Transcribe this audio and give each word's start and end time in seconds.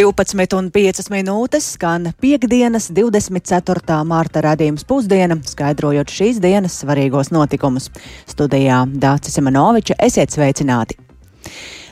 12,5 0.00 1.10
minūtes 1.12 1.66
skan 1.74 2.06
piekdienas, 2.24 2.86
24. 2.96 3.98
mārta 4.08 4.40
radījums 4.46 4.86
pusdiena, 4.88 5.36
skaidrojot 5.44 6.08
šīs 6.08 6.38
dienas 6.40 6.78
svarīgos 6.80 7.28
notikumus. 7.36 7.90
Studijā 8.30 8.78
Dācis 9.02 9.36
Simanoviča 9.36 9.98
esiet 10.00 10.32
sveicināti! 10.32 10.96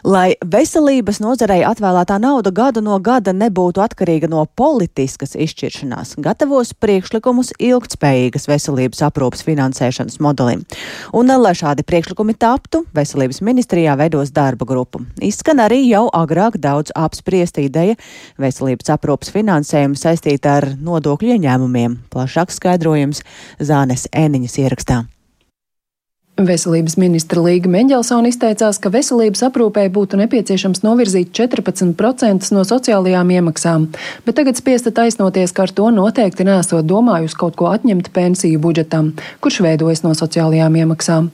Lai 0.09 0.39
veselības 0.41 1.19
nozarei 1.21 1.59
atvēlētā 1.69 2.17
nauda 2.23 2.49
gadu 2.55 2.81
no 2.81 2.95
gada 3.05 3.35
nebūtu 3.37 3.83
atkarīga 3.85 4.31
no 4.33 4.47
politiskas 4.57 5.35
izšķiršanās, 5.37 6.15
gatavos 6.25 6.71
priekšlikumus 6.81 7.51
ilgtspējīgas 7.61 8.49
veselības 8.49 9.03
aprūpas 9.05 9.45
finansēšanas 9.45 10.17
modelim. 10.25 10.63
Un, 11.13 11.29
lai 11.29 11.53
šādi 11.61 11.85
priekšlikumi 11.85 12.39
taptu, 12.41 12.87
veselības 12.97 13.43
ministrijā 13.45 13.99
veidos 14.01 14.33
darba 14.33 14.65
grupu. 14.71 15.03
Izskan 15.21 15.61
arī 15.67 15.83
jau 15.91 16.07
agrāk 16.09 16.57
daudz 16.57 16.95
apspriesta 16.97 17.61
ideja 17.67 18.01
veselības 18.41 18.89
aprūpas 18.97 19.35
finansējumu 19.37 20.01
saistīta 20.01 20.57
ar 20.63 20.71
nodokļu 20.81 21.37
ieņēmumiem. 21.37 22.01
Plašāks 22.09 22.57
skaidrojums 22.63 23.21
Zānes 23.61 24.09
Eniņas 24.17 24.61
ierakstā. 24.65 25.03
Veselības 26.39 26.95
ministra 26.95 27.41
Līga 27.43 27.67
Meņģelsona 27.67 28.29
izteicās, 28.31 28.77
ka 28.79 28.93
veselības 28.95 29.41
aprūpē 29.49 29.89
būtu 29.91 30.21
nepieciešams 30.21 30.85
novirzīt 30.85 31.33
14% 31.35 32.53
no 32.55 32.63
sociālajām 32.63 33.33
iemaksām, 33.35 33.89
bet 34.23 34.39
tagad 34.39 34.55
spiesta 34.61 34.93
taisnoties, 34.95 35.51
ka 35.51 35.65
ar 35.67 35.73
to 35.75 35.89
noteikti 35.91 36.47
nesot 36.47 36.87
domājusi 36.87 37.35
kaut 37.41 37.59
ko 37.59 37.73
atņemt 37.73 38.13
pensiju 38.15 38.61
budžetam, 38.63 39.17
kurš 39.43 39.65
veidojas 39.67 40.05
no 40.07 40.15
sociālajām 40.15 40.79
iemaksām. 40.79 41.33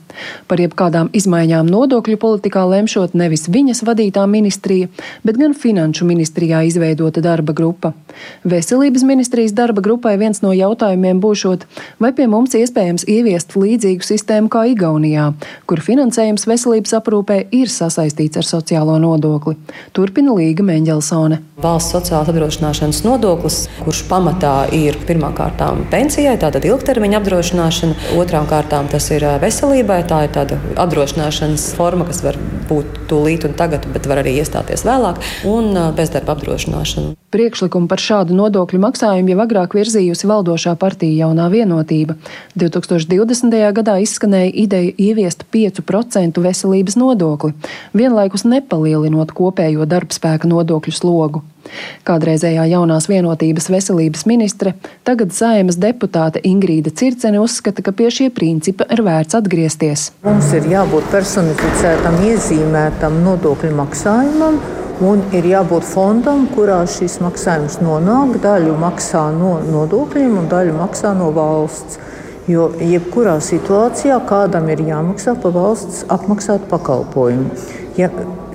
Par 0.49 0.63
jebkādām 0.63 1.11
izmaiņām 1.13 1.69
nodokļu 1.69 2.17
politikā 2.23 2.65
lemšot 2.71 3.13
nevis 3.19 3.45
viņas 3.53 3.85
vadītā 3.85 4.25
ministrija, 4.31 4.89
bet 5.21 5.37
gan 5.37 5.53
Finanšu 5.53 6.09
ministrijā 6.09 6.63
izveidota 6.65 7.21
darba 7.21 7.53
grupa. 7.53 7.93
Veselības 8.47 9.05
ministrijas 9.05 9.53
darba 9.53 9.85
grupai 9.85 10.17
viens 10.17 10.41
no 10.41 10.55
jautājumiem 10.57 11.21
būšot, 11.21 11.69
vai 12.01 12.15
pie 12.17 12.31
mums 12.31 12.57
iespējams 12.57 13.05
ieviest 13.11 13.59
līdzīgu 13.59 14.13
sistēmu 14.15 14.49
kā 14.49 14.65
Igaunijā. 14.73 14.94
Igaunijā, 14.95 15.33
kur 15.67 15.83
finansējums 15.83 16.47
veselības 16.47 16.95
aprūpē 16.99 17.39
ir 17.55 17.71
sasaistīts 17.73 18.39
ar 18.39 18.47
sociālo 18.47 18.97
nodokli. 19.03 19.57
Turpina 19.93 20.35
Līga 20.37 20.65
Mendelsone. 20.67 21.41
Valsts 21.63 21.95
sociālās 21.95 22.31
apdrošināšanas 22.31 23.03
nodoklis, 23.07 23.59
kurš 23.85 24.05
pamatā 24.11 24.69
ir 24.75 24.99
pirmkārt 25.09 25.63
pensijai, 25.91 26.37
tātad 26.39 26.67
ilgtermiņa 26.67 27.21
apdrošināšana, 27.21 27.99
otrām 28.19 28.47
kārtām 28.51 28.91
tas 28.91 29.11
ir 29.15 29.27
veselībai. 29.43 30.03
Tā 30.11 30.25
ir 30.27 30.35
tāda 30.35 30.59
apdrošināšanas 30.83 31.73
forma, 31.79 32.07
kas 32.07 32.23
var 32.27 32.39
būt 32.69 33.05
tūlīt 33.11 33.47
un 33.49 33.55
tagad, 33.59 33.87
bet 33.95 34.09
var 34.11 34.23
arī 34.23 34.37
iestāties 34.41 34.85
vēlāk, 34.87 35.21
un 35.49 35.73
bezdarba 35.97 36.35
apdrošināšana. 36.35 37.15
Priekšlikumu 37.35 37.91
par 37.91 37.99
šādu 37.99 38.37
nodokļu 38.39 38.79
maksājumu 38.85 39.33
jau 39.33 39.41
agrāk 39.43 39.75
virzījusi 39.75 40.29
valdošā 40.31 40.77
partija 40.79 41.25
Jaunā 41.25 41.49
vienotība. 41.51 42.15
2020. 42.61 43.57
gadā 43.79 43.97
izskanēja 44.05 44.53
ideja 44.67 44.95
ieviest 45.09 45.43
5% 45.55 46.45
veselības 46.45 46.99
nodokli, 47.01 47.57
vienlaikus 47.97 48.47
nepalielinot 48.47 49.35
kopējo 49.35 49.89
darbspēka 49.91 50.51
nodokļu 50.51 50.95
slogu. 50.95 51.43
Kādreizējā 52.09 52.69
jaunās 52.71 53.09
vienotības 53.11 53.71
veselības 53.73 54.27
ministre, 54.31 54.75
tagad 55.09 55.35
saimas 55.37 55.81
deputāte 55.81 56.43
Ingrīda 56.45 56.93
Circene 56.95 57.41
uzskata, 57.43 57.83
ka 57.85 57.95
pie 57.97 58.11
šie 58.13 58.31
principa 58.35 58.87
ir 58.93 59.05
vērts 59.07 59.39
atgriezties. 59.41 60.11
Mums 60.27 60.55
ir 60.57 60.71
jābūt 60.73 61.11
personificētam, 61.13 62.23
iezīmētam 62.31 63.23
nodokļu 63.27 63.77
maksājumam 63.81 64.63
Un 65.03 65.25
ir 65.35 65.43
jābūt 65.43 65.83
fondam, 65.91 66.45
kurā 66.55 66.85
šis 66.87 67.17
maksājums 67.19 67.81
nonāk. 67.83 68.37
Daļu 68.45 68.77
maksā 68.79 69.25
no 69.35 69.57
nodokļiem, 69.67 70.37
un 70.39 70.47
daļu 70.53 70.77
maksā 70.79 71.11
no 71.19 71.33
valsts. 71.35 71.99
Jo 72.47 72.69
jebkurā 72.79 73.41
situācijā 73.43 74.21
kādam 74.29 74.69
ir 74.71 74.85
jāmaksā 74.87 75.35
par 75.43 75.57
valsts 75.57 76.05
apmaksātu 76.15 76.71
pakalpojumu. 76.71 77.51
Ja 77.99 78.13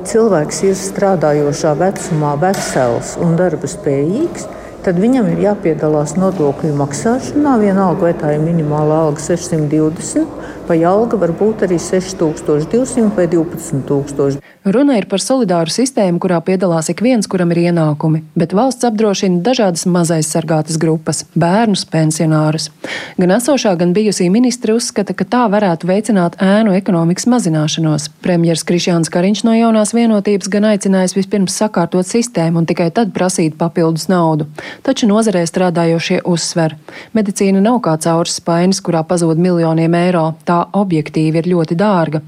cilvēks 0.10 0.64
ir 0.66 0.78
strādājošā 0.78 1.76
vecumā, 1.78 2.34
vesels 2.42 3.14
un 3.22 3.36
darba 3.38 3.70
spējīgs, 3.70 4.48
tad 4.86 4.98
viņam 5.02 5.28
ir 5.34 5.44
jāpiedalās 5.44 6.16
nodokļu 6.18 6.72
maksāšanā. 6.80 7.58
Vienalga, 7.62 8.08
vai 8.08 8.14
tā 8.18 8.34
ir 8.34 8.42
minimālā 8.42 9.04
alga 9.06 9.22
620, 9.22 10.26
vai 10.70 10.84
alga 10.86 11.18
var 11.18 11.34
būt 11.34 11.66
arī 11.66 11.80
6200 11.82 13.10
vai 13.18 13.26
12000. 13.28 14.40
Runa 14.70 14.98
ir 15.00 15.06
par 15.10 15.22
solidāru 15.24 15.72
sistēmu, 15.72 16.20
kurā 16.22 16.38
piedalās 16.46 16.92
ik 16.92 17.00
viens, 17.02 17.26
kuram 17.32 17.50
ir 17.56 17.62
ienākumi, 17.70 18.20
bet 18.38 18.52
valsts 18.54 18.86
apdrošina 18.86 19.40
dažādas 19.42 19.86
mazaizsargātas 19.90 20.78
grupas- 20.78 21.24
bērnus, 21.44 21.86
pensionārus. 21.90 22.70
Gan 23.18 23.30
esošā, 23.38 23.78
gan 23.80 23.94
bijusī 23.94 24.30
ministri 24.30 24.74
uzskata, 24.74 25.16
ka 25.16 25.26
tā 25.26 25.48
varētu 25.50 25.88
veicināt 25.88 26.36
ēnu 26.38 26.76
ekonomikas 26.76 27.26
mazināšanos. 27.26 28.10
Premjers 28.22 28.64
Krišjāns 28.64 29.10
Kariņš 29.10 29.44
no 29.46 29.52
jaunās 29.52 29.94
vienotības 29.94 30.50
gan 30.50 30.64
aicinājis 30.64 31.16
vispirms 31.16 31.56
sakārtot 31.56 32.06
sistēmu 32.06 32.58
un 32.58 32.66
tikai 32.66 32.92
tad 32.94 33.14
prasīt 33.14 33.56
papildus 33.56 34.08
naudu. 34.08 34.46
Taču 34.84 35.08
nozarē 35.08 35.48
strādājošie 35.48 36.22
uzsver, 36.26 36.76
medicīna 37.16 37.62
nav 37.62 37.80
kā 37.80 37.98
caurs 37.98 38.36
spainis, 38.36 38.82
kurā 38.82 39.04
pazūd 39.04 39.38
miljoniem 39.38 39.94
eiro. 39.96 40.36
Tā 40.46 40.59
objektīvi 40.78 41.42
ir 41.42 41.50
ļoti 41.54 41.78
dārga. 41.80 42.22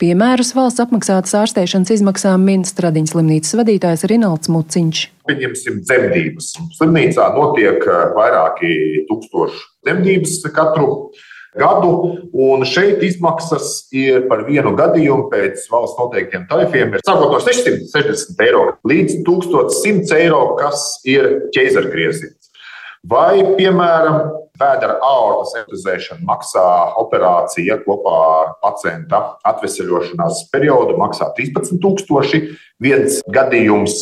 Piemērus 0.00 0.52
valsts 0.56 0.82
apmaksātas 0.84 1.36
ārstēšanas 1.38 1.94
izmaksām 1.96 2.44
min 2.46 2.64
Stradiņas 2.68 3.14
slimnīcas 3.14 3.56
vadītājs 3.60 4.06
Rinalds 4.10 4.50
Muciņš. 4.52 5.04
Pieņemsim 5.30 5.80
dzemdības. 5.84 6.50
Slimnīcā 6.78 7.30
notiek 7.36 7.80
eh, 7.82 8.02
vairāki 8.18 8.74
tūkstoši 9.10 9.64
dzemdības 9.86 10.38
katru 10.56 10.90
gadu, 11.56 11.92
un 12.36 12.64
šeit 12.68 13.02
izmaksas 13.04 13.86
ir 13.96 14.26
par 14.30 14.44
vienu 14.48 14.74
gadījumu 14.76 15.30
pēc 15.32 15.64
valsts 15.72 15.98
noteiktiem 16.00 16.44
tarifiem. 16.50 16.96
Sākot 17.00 17.32
no 17.32 17.40
660 17.40 18.44
eiro 18.44 18.66
līdz 18.88 19.22
1100 19.26 20.20
eiro, 20.20 20.42
kas 20.60 20.84
ir 21.08 21.48
ķēzargrieziens. 21.56 22.52
Vai, 23.06 23.38
piemēram, 23.56 24.32
vēdera 24.60 24.98
aortas 25.04 25.54
epizēšana 25.62 26.24
maksā 26.26 26.66
operācija 27.02 27.78
kopā 27.84 28.16
ar 28.40 28.52
pacienta 28.64 29.22
atvesaļošanās 29.46 30.46
periodu, 30.52 30.96
maksā 31.00 31.30
13,000. 31.38 32.54
Viens 32.82 33.22
gadījums 33.32 33.96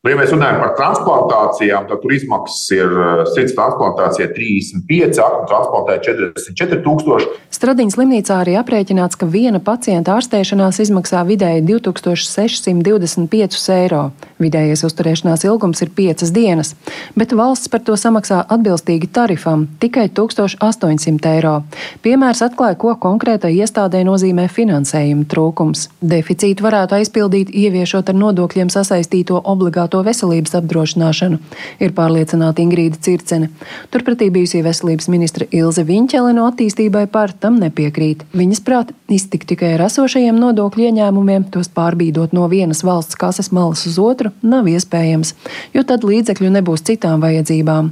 Nu, 0.00 0.08
ja 0.08 0.16
mēs 0.16 0.30
runājam 0.32 0.62
par 0.62 0.70
transplantācijām, 0.78 1.84
tad 1.90 1.98
tur 2.00 2.14
izmaksas 2.16 2.70
ir 2.72 2.88
eh, 2.88 3.18
sirds 3.34 3.52
transplantācija 3.52 4.30
35, 4.32 5.18
aknu 5.20 5.44
transplantācija 5.50 6.14
44 6.16 6.80
tūkstoši. 6.86 7.26
Stradiņas 7.52 7.98
slimnīcā 7.98 8.38
arī 8.40 8.54
aprēķināts, 8.56 9.18
ka 9.20 9.28
viena 9.28 9.60
pacienta 9.60 10.16
ārstēšanās 10.16 10.80
izmaksā 10.86 11.20
vidēji 11.28 11.66
2625 11.68 13.60
eiro. 13.74 14.16
Vidējais 14.40 14.80
uzturēšanās 14.88 15.44
ilgums 15.44 15.84
ir 15.84 15.92
5 15.92 16.32
dienas, 16.32 16.72
bet 17.12 17.36
valsts 17.36 17.68
par 17.68 17.84
to 17.84 17.92
samaksā 18.00 18.48
atbilstīgi 18.56 19.12
tarifam- 19.12 19.68
tikai 19.84 20.08
1800 20.08 21.28
eiro. 21.34 21.60
Piemērs 22.00 22.40
atklāja, 22.48 22.80
ko 22.80 22.96
konkrētai 22.96 23.52
iestādē 23.52 24.00
nozīmē 24.08 24.48
finansējuma 24.48 25.28
trūkums. 25.28 25.92
Deficītu 26.00 26.64
varētu 26.64 26.96
aizpildīt, 27.02 27.52
ieviešot 27.52 28.08
ar 28.08 28.16
nodokļiem 28.24 28.72
sasaistīto 28.72 29.44
obligātu 29.44 29.89
privāto 29.90 30.04
veselības 30.06 30.54
apdrošināšanu, 30.54 31.38
ir 31.80 31.92
pārliecināta 31.92 32.62
Ingrīda 32.62 32.98
Circene. 33.00 33.50
Turpretī 33.90 34.30
bijusī 34.30 34.62
veselības 34.62 35.08
ministra 35.08 35.46
Ilze 35.50 35.84
Viņķele 35.84 36.34
no 36.34 36.46
attīstībai 36.46 37.08
par 37.10 37.32
tam 37.32 37.58
nepiekrīt. 37.58 38.24
Viņas 38.32 38.62
prāt, 38.62 38.92
iztikt 39.08 39.48
tikai 39.50 39.74
ar 39.74 39.86
esošajiem 39.88 40.38
nodokļu 40.38 40.90
ieņēmumiem, 40.90 41.50
tos 41.50 41.68
pārbīdot 41.68 42.32
no 42.32 42.46
vienas 42.48 42.84
valsts 42.84 43.18
kases 43.18 43.50
malas 43.50 43.86
uz 43.86 43.98
otru, 43.98 44.30
nav 44.42 44.68
iespējams, 44.70 45.34
jo 45.74 45.82
tad 45.82 46.04
līdzekļu 46.04 46.50
nebūs 46.50 46.86
citām 46.86 47.20
vajadzībām. 47.20 47.90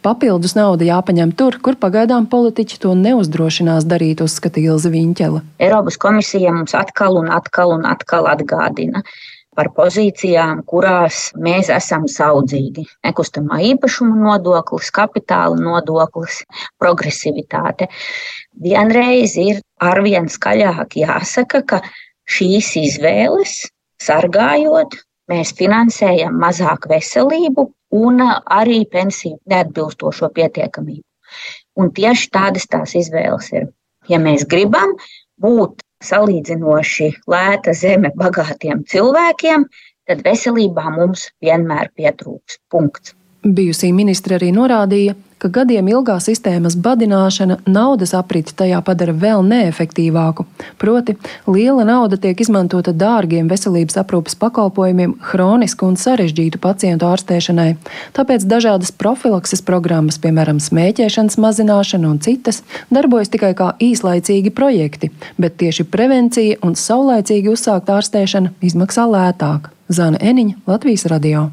Papildus 0.00 0.54
nauda 0.56 0.86
jāpaņem 0.86 1.34
tur, 1.36 1.58
kur 1.60 1.76
pagaidām 1.76 2.24
politiķi 2.32 2.78
to 2.80 2.94
neuzdrošinās 2.96 3.84
darīt, 3.84 4.22
uzskata 4.24 4.56
Ilze 4.62 4.88
Viņķela. 4.88 5.42
Eiropas 5.60 5.98
komisija 6.00 6.54
mums 6.56 6.72
atkal 6.72 7.18
un 7.20 7.28
atkal 7.28 7.74
un 7.74 7.84
atkal 7.84 8.30
atgādina, 8.30 9.02
par 9.60 9.68
pozīcijām, 9.76 10.62
kurās 10.70 11.30
mēs 11.36 11.68
esam 11.74 12.06
saudzīgi. 12.08 12.86
Nekustamā 13.04 13.58
īpašuma 13.74 14.16
nodoklis, 14.16 14.88
kapitāla 14.96 15.58
nodoklis, 15.60 16.40
progresivitāte. 16.80 17.90
Vienreiz 18.64 19.36
ir 19.40 19.60
arvien 19.84 20.30
skaļāk 20.32 20.96
jāsaka, 21.02 21.60
ka 21.68 21.82
šīs 22.30 22.72
izvēles 22.80 23.58
sargājot, 24.00 24.96
mēs 25.28 25.52
finansējam 25.58 26.40
mazāk 26.40 26.88
veselību 26.88 27.68
un 28.00 28.24
arī 28.24 28.80
pensiju 28.88 29.36
neatbilstošo 29.50 30.30
pietiekamību. 30.40 31.04
Un 31.76 31.92
tieši 31.94 32.32
tādas 32.32 32.64
tās 32.70 32.96
izvēles 32.96 33.52
ir. 33.52 33.68
Ja 34.08 34.18
mēs 34.22 34.48
gribam 34.48 34.96
būt 35.40 35.84
salīdzinoši 36.04 37.10
lēta 37.30 37.74
zeme 37.76 38.10
bagātiem 38.16 38.84
cilvēkiem, 38.90 39.66
tad 40.08 40.22
veselībā 40.26 40.90
mums 40.96 41.28
vienmēr 41.44 41.90
pietrūks. 41.96 42.60
Punkts. 42.72 43.14
Bijusī 43.44 43.92
ministra 43.96 44.36
arī 44.36 44.50
norādīja, 44.52 45.14
ka 45.40 45.48
gadiem 45.48 45.88
ilgā 45.88 46.18
sistēmas 46.20 46.76
badināšana 46.80 47.60
naudas 47.70 48.12
apriti 48.16 48.54
tajā 48.56 48.80
padara 48.84 49.14
vēl 49.16 49.44
neefektīvāku. 49.46 50.44
Proti, 50.80 51.16
liela 51.48 51.86
nauda 51.88 52.18
tiek 52.20 52.40
izmantota 52.44 52.92
dārgiem 52.92 53.48
veselības 53.50 53.96
aprūpas 54.02 54.36
pakalpojumiem, 54.40 55.16
hronisku 55.32 55.88
un 55.88 55.96
sarežģītu 56.00 56.60
pacientu 56.62 57.08
ārstēšanai. 57.08 57.70
Tāpēc 58.16 58.44
dažādas 58.50 58.92
profilakses 58.92 59.64
programmas, 59.64 60.20
piemēram, 60.22 60.60
smēķēšanas 60.60 61.40
mazināšana 61.40 62.10
un 62.10 62.20
citas, 62.24 62.62
darbojas 62.92 63.32
tikai 63.32 63.54
kā 63.56 63.72
īslaicīgi 63.80 64.52
projekti, 64.52 65.12
bet 65.40 65.56
tieši 65.62 65.88
prevencija 65.88 66.60
un 66.66 66.76
saulaicīgi 66.76 67.54
uzsākt 67.54 67.92
ārstēšana 67.92 68.54
izmaksā 68.60 69.08
lētāk. 69.08 69.72
Zana 69.90 70.20
Eniņa, 70.22 70.60
Latvijas 70.70 71.08
radio. 71.10 71.48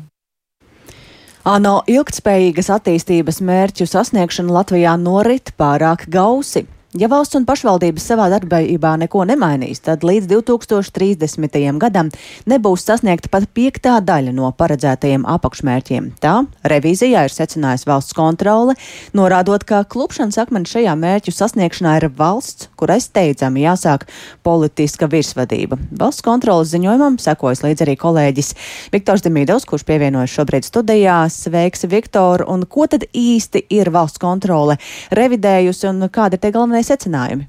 ANO 1.47 1.77
ilgtspējīgas 1.87 2.67
attīstības 2.75 3.37
mērķu 3.47 3.85
sasniegšana 3.87 4.51
Latvijā 4.51 4.97
norit 4.99 5.53
pārāk 5.55 6.03
gausi. 6.11 6.65
Ja 6.97 7.05
valsts 7.11 7.35
un 7.37 7.43
pašvaldības 7.45 8.05
savā 8.09 8.25
darbībā 8.31 8.95
neko 8.97 9.21
nemainīs, 9.29 9.83
tad 9.85 10.01
līdz 10.07 10.31
2030. 10.31 11.57
gadam 11.77 12.07
nebūs 12.49 12.85
sasniegta 12.87 13.29
pat 13.29 13.43
piektā 13.53 13.99
daļa 14.01 14.31
no 14.33 14.47
paredzētajiem 14.57 15.27
apakšmērķiem. 15.29 16.07
Tā 16.23 16.31
revīzijā 16.65 17.27
ir 17.27 17.33
secinājusi 17.35 17.85
valsts 17.89 18.17
kontrole, 18.17 18.73
norādot, 19.13 19.65
ka 19.69 19.83
klupšanas 19.85 20.39
akmens 20.41 20.73
šajā 20.73 20.95
mērķu 20.97 21.35
sasniegšanā 21.35 21.91
ir 21.99 22.07
valsts, 22.17 22.71
kurai 22.81 22.97
steidzami 23.03 23.67
jāsāk 23.67 24.07
politiska 24.47 25.11
virsvadība. 25.11 25.77
Valsts 26.01 26.25
kontrolas 26.25 26.73
ziņojumam 26.73 27.19
sekojas 27.21 27.61
līdz 27.67 27.85
arī 27.85 27.97
kolēģis 28.01 28.51
Viktors 28.95 29.27
Demīdovs, 29.27 29.69
kurš 29.69 29.85
pievienojas 29.91 30.33
šobrīd 30.33 30.65
studijā. 30.65 31.19
Sveiks, 31.29 31.85
Viktor! 31.93 32.47
Un 32.49 32.65
ko 32.65 32.89
tad 32.89 33.05
īsti 33.13 33.67
ir 33.77 33.93
valsts 33.93 34.23
kontrole 34.23 34.79
revidējusi 35.13 35.91
un 35.91 36.09
kādi 36.09 36.39
ir 36.39 36.45
tie 36.47 36.55
galvenie 36.55 36.86
secinājumi? 36.87 37.47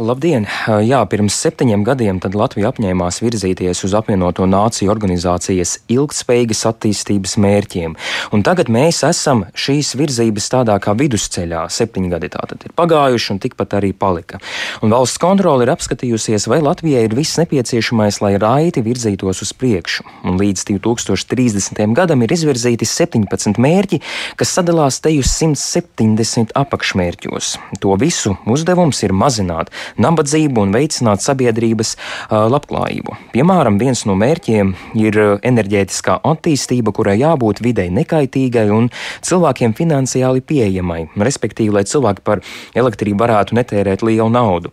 Labdien! 0.00 0.46
Jā, 0.86 1.00
pirms 1.10 1.36
septiņiem 1.44 1.84
gadiem 1.86 2.18
Latvija 2.20 2.70
apņēmās 2.70 3.20
virzīties 3.22 3.84
uz 3.86 3.94
apvienoto 3.96 4.46
nāciju 4.48 4.90
organizācijas 4.92 5.76
ilgspējīgas 5.92 6.62
attīstības 6.70 7.36
mērķiem. 7.42 7.94
Un 8.34 8.44
tagad 8.46 8.70
mēs 8.72 9.02
esam 9.06 9.44
šīs 9.54 9.92
virzības 9.98 10.48
tādā 10.54 10.76
kā 10.82 10.94
vidusceļā. 10.98 11.66
Septiņi 11.70 12.12
gadi 12.12 12.30
tātad 12.32 12.66
ir 12.66 12.74
pagājuši 12.76 13.34
un 13.34 13.40
tikpat 13.42 13.76
arī 13.78 13.92
palika. 13.94 14.40
Un 14.84 14.94
valsts 14.94 15.20
kontrole 15.22 15.66
ir 15.66 15.74
apskatījusies, 15.74 16.48
vai 16.50 16.60
Latvijai 16.64 17.04
ir 17.06 17.16
viss 17.18 17.38
nepieciešamais, 17.40 18.20
lai 18.24 18.34
raiti 18.40 18.84
virzītos 18.86 19.44
uz 19.44 19.54
priekšu. 19.54 20.06
Un 20.26 20.40
līdz 20.40 20.66
2030. 20.72 21.82
gadam 21.96 22.26
ir 22.26 22.34
izvirzīti 22.34 22.88
17 22.88 23.60
mērķi, 23.60 24.00
kas 24.40 24.56
sadalās 24.58 25.00
te 25.04 25.12
uz 25.18 25.30
170 25.36 26.54
apakšmērķos. 26.58 27.52
To 27.82 27.94
visu 28.00 28.36
uzdevumu 28.50 28.69
uzdevums 28.70 29.00
ir 29.02 29.12
mazināt 29.16 29.70
nabadzību 29.98 30.62
un 30.62 30.74
veicināt 30.74 31.24
sabiedrības 31.24 31.96
labklājību. 32.30 33.16
Piemēram, 33.34 33.80
viens 33.80 34.04
no 34.06 34.14
mērķiem 34.18 34.74
ir 35.00 35.18
enerģētiskā 35.42 36.20
attīstība, 36.30 36.94
kurai 36.94 37.16
jābūt 37.18 37.62
videi 37.64 37.90
nekaitīgai 37.90 38.68
un 38.70 38.90
cilvēkiem 39.26 39.74
finansiāli 39.78 40.44
pieejamai, 40.46 41.08
respektīvi, 41.18 41.74
lai 41.80 41.84
cilvēki 41.90 42.24
par 42.26 42.44
elektrību 42.78 43.24
varētu 43.24 43.58
netērēt 43.58 44.06
lielu 44.06 44.30
naudu. 44.30 44.70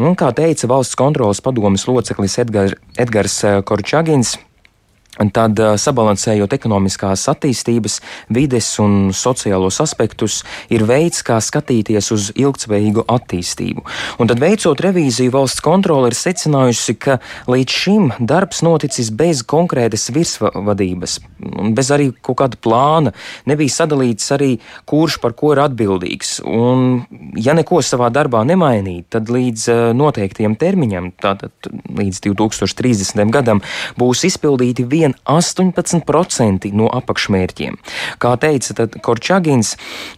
Un, 0.00 0.16
kā 0.16 0.32
teica 0.32 0.70
valsts 0.70 0.96
kontrolas 0.96 1.44
padomas 1.44 1.84
loceklis 1.90 2.40
Edgar, 2.40 2.78
Edgars 2.96 3.42
Korčagins, 3.68 4.38
Tad, 5.14 5.60
sabalansējot 5.78 6.56
ekonomiskās 6.56 7.28
attīstības, 7.30 8.00
vides 8.34 8.66
un 8.82 9.12
sociālos 9.14 9.78
aspektus, 9.82 10.40
ir 10.74 10.82
veids, 10.88 11.22
kā 11.22 11.36
skatīties 11.38 12.10
uz 12.14 12.30
ilgspējīgu 12.34 13.04
attīstību. 13.14 13.84
Un 14.18 14.30
tad, 14.30 14.42
veicot 14.42 14.80
revīziju, 14.82 15.30
valsts 15.36 15.62
kontrole 15.62 16.10
ir 16.10 16.18
secinājusi, 16.18 16.96
ka 16.98 17.20
līdz 17.50 17.76
šim 17.84 18.10
darbs 18.18 18.64
noticis 18.66 19.12
bez 19.14 19.44
konkrētas 19.46 20.08
virsvadības, 20.14 21.18
bez 21.78 21.92
arī 21.94 22.10
kaut 22.18 22.40
kāda 22.42 22.58
plāna. 22.58 23.14
Nebija 23.46 23.76
sadalīts 23.76 24.26
arī, 24.34 24.56
kurš 24.90 25.20
par 25.22 25.36
ko 25.38 25.52
ir 25.54 25.62
atbildīgs. 25.62 26.40
Un, 26.42 27.04
ja 27.38 27.54
neko 27.54 27.78
savā 27.86 28.10
darbā 28.14 28.42
nemainīt, 28.48 29.06
tad 29.14 29.30
līdz 29.30 29.94
noteiktiem 29.94 30.58
termiņam, 30.58 31.12
tātad 31.22 31.70
līdz 31.94 32.22
2030. 32.26 33.30
gadam, 33.34 33.62
būs 34.00 34.26
izpildīti 34.26 34.82
vien 34.90 35.03
vien 35.04 35.14
18% 35.28 36.72
no 36.76 36.88
apakšmērķiem. 36.92 37.78
Kā 38.22 38.34
teica 38.40 38.88
Korčagins, 39.04 39.74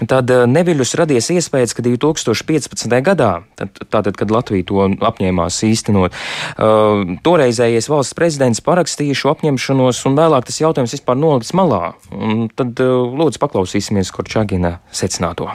tad 0.07 0.31
eh, 0.31 0.47
neviļus 0.51 0.97
radies 1.01 1.31
iespējas, 1.35 1.75
ka 1.77 1.85
2015. 1.87 2.97
gadā, 3.07 3.33
tad, 3.59 3.83
tātad, 3.91 4.17
kad 4.19 4.33
Latvija 4.33 4.69
to 4.69 4.89
apņēmās 5.07 5.59
īstenot, 5.67 6.15
uh, 6.15 7.05
toreizējais 7.27 7.89
valsts 7.91 8.17
prezidents 8.17 8.63
parakstīja 8.65 9.17
šo 9.19 9.33
apņemšanos, 9.35 10.03
un 10.09 10.19
vēlāk 10.19 10.49
tas 10.49 10.61
jautājums 10.63 10.97
vispār 10.97 11.19
nolikts 11.21 11.55
malā. 11.57 11.95
Un 12.13 12.47
tad 12.55 12.83
uh, 12.85 13.07
lūdzu 13.17 13.43
paklausīsimies 13.43 14.15
Korčagina 14.15 14.79
secināto 14.95 15.51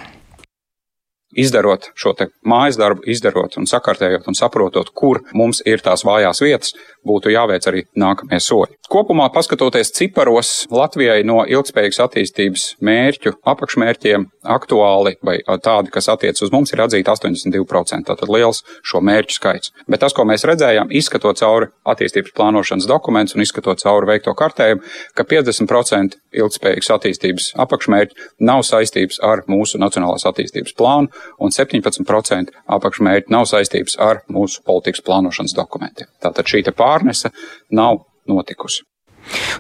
izdarot 1.38 1.92
šo 1.96 2.14
mājas 2.46 2.78
darbu, 2.80 3.06
izdarot 3.10 3.58
un 3.58 3.68
sakārtējot 3.70 4.28
un 4.28 4.38
saprotot, 4.38 4.92
kur 4.94 5.22
mums 5.38 5.62
ir 5.66 5.82
tās 5.84 6.04
vājās 6.08 6.42
vietas, 6.44 6.76
būtu 7.08 7.32
jāveic 7.34 7.66
arī 7.68 7.86
nākamie 7.98 8.40
soļi. 8.42 8.78
Kopumā, 8.92 9.30
paskatoties 9.32 9.94
ciparos, 9.96 10.66
Latvijai 10.72 11.22
no 11.24 11.42
ilgspējīgas 11.48 12.02
attīstības 12.04 12.66
mērķu 12.84 13.38
apakšmērķiem 13.48 14.26
aktuāli 14.52 15.16
vai 15.24 15.38
tādi, 15.64 15.94
kas 15.94 16.10
attiec 16.12 16.42
uz 16.44 16.52
mums, 16.52 16.74
ir 16.74 16.84
atzīti 16.84 17.08
82%. 17.08 18.04
Tātad 18.10 18.34
liels 18.34 18.62
šo 18.84 19.00
mērķu 19.06 19.38
skaits. 19.38 19.72
Bet 19.88 20.04
tas, 20.04 20.16
ko 20.18 20.26
mēs 20.28 20.44
redzējām, 20.50 20.92
izskatot 20.92 21.40
cauri 21.40 21.72
attīstības 21.88 22.36
plānošanas 22.36 22.90
dokumentus 22.90 23.38
un 23.38 23.46
izskatot 23.46 23.80
cauri 23.82 24.12
veikto 24.12 24.36
kartējumu, 24.38 24.84
ka 25.16 25.26
50% 25.30 26.20
ilgspējīgas 26.42 26.92
attīstības 26.98 27.50
apakšmērķi 27.64 28.30
nav 28.48 28.66
saistības 28.68 29.22
ar 29.26 29.46
mūsu 29.52 29.80
nacionālās 29.82 30.28
attīstības 30.28 30.76
plānu 30.76 31.12
un 31.40 31.54
17% 31.56 32.56
apakšmērķi 32.78 33.34
nav 33.34 33.48
saistības 33.50 33.98
ar 34.02 34.24
mūsu 34.32 34.64
politikas 34.68 35.04
plānošanas 35.08 35.56
dokumentiem. 35.58 36.12
Tātad 36.22 36.48
šī 36.48 36.64
pārnese 36.76 37.34
nav 37.72 38.06
notikusi. 38.30 38.86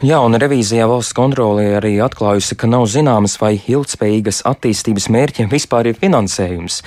Jā, 0.01 0.17
un 0.25 0.33
revīzijā 0.39 0.87
valsts 0.89 1.13
kontrolē 1.13 1.75
arī 1.77 1.91
atklājusi, 2.01 2.55
ka 2.57 2.69
nav 2.69 2.87
zināms, 2.89 3.35
vai 3.41 3.53
ilgspējīgas 3.59 4.41
attīstības 4.49 5.07
mērķiem 5.13 5.49
vispār 5.51 5.91
ir 5.91 5.99
finansējums. 6.01 6.79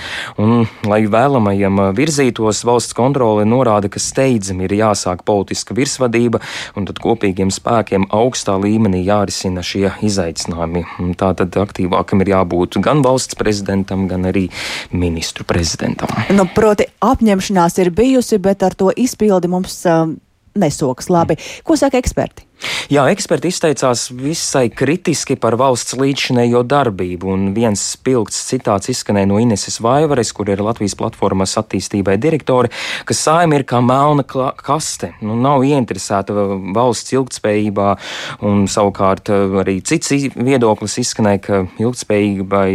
Un, 0.42 0.64
lai 0.90 1.04
vēlamajam 1.10 1.78
virzītos, 1.94 2.64
valsts 2.66 2.96
kontrole 2.96 3.44
norāda, 3.46 3.90
ka 3.92 4.02
steidzami 4.02 4.66
ir 4.66 4.76
jāsāk 4.80 5.22
politiska 5.28 5.76
virsvadība, 5.78 6.40
un 6.74 6.88
tad 6.88 6.98
kopīgiem 7.04 7.52
spēkiem 7.54 8.08
augstā 8.14 8.56
līmenī 8.58 9.04
jārisina 9.06 9.62
šie 9.62 9.92
izaicinājumi. 10.04 11.14
Tā 11.20 11.30
tad 11.38 11.54
aktīvākam 11.62 12.24
ir 12.24 12.32
jābūt 12.34 12.80
gan 12.84 13.04
valsts 13.06 13.38
prezidentam, 13.38 14.08
gan 14.10 14.26
arī 14.30 14.48
ministru 14.90 15.46
prezidentam. 15.46 16.10
Nu, 16.34 16.48
proti, 16.50 16.88
apņemšanās 17.04 17.78
ir 17.84 17.94
bijusi, 17.94 18.40
bet 18.42 18.66
ar 18.66 18.74
to 18.78 18.90
izpildi 18.90 19.50
mums 19.50 19.78
uh, 19.86 20.08
nesoks 20.58 21.10
labi. 21.10 21.38
Ko 21.62 21.78
saka 21.78 21.98
eksperti? 22.02 22.46
Jā, 22.92 23.06
eksperti 23.08 23.48
izteicās 23.48 24.10
visai 24.12 24.68
kritiski 24.68 25.38
par 25.40 25.56
valsts 25.56 25.96
līdzšinējo 25.96 26.60
darbību, 26.68 27.30
un 27.32 27.46
viens 27.56 27.80
spilgts 27.94 28.42
citāts 28.50 28.90
izskanēja 28.92 29.28
no 29.30 29.38
Ineses 29.40 29.80
Vaivares, 29.84 30.32
kur 30.36 30.50
ir 30.52 30.60
Latvijas 30.64 30.94
platformas 31.00 31.56
attīstībai 31.60 32.18
direktore, 32.20 32.68
ka 33.08 33.16
saima 33.16 33.56
ir 33.56 33.64
kā 33.68 33.80
melna 33.84 34.24
kaste, 34.24 35.14
nu, 35.24 35.36
nav 35.40 35.64
ieinteresēta 35.64 36.36
valsts 36.76 37.16
ilgtspējībā, 37.16 37.88
un 38.44 38.66
savukārt 38.70 39.32
eh, 39.32 39.56
arī 39.64 39.78
cits 39.80 40.12
viedoklis 40.36 40.98
izskanēja, 41.00 41.42
ka 41.48 41.62
ilgtspējībai 41.80 42.68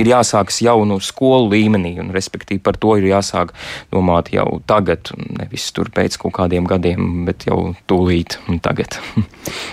ir 0.00 0.12
jāsākas 0.14 0.62
jau 0.64 0.78
no 0.88 0.96
skolu 1.04 1.52
līmenī, 1.52 1.98
un 2.00 2.14
respektīvi 2.16 2.64
par 2.64 2.80
to 2.80 2.96
ir 2.96 3.10
jāsāk 3.12 3.52
domāt 3.92 4.32
jau 4.32 4.62
tagad, 4.68 5.12
nevis 5.36 5.68
tur 5.76 5.92
pēc 5.92 6.16
kaut 6.24 6.38
kādiem 6.40 6.68
gadiem, 6.68 7.26
bet 7.28 7.44
jau 7.50 7.74
tūlīt 7.90 8.40
un 8.48 8.64
tagad. 8.64 8.87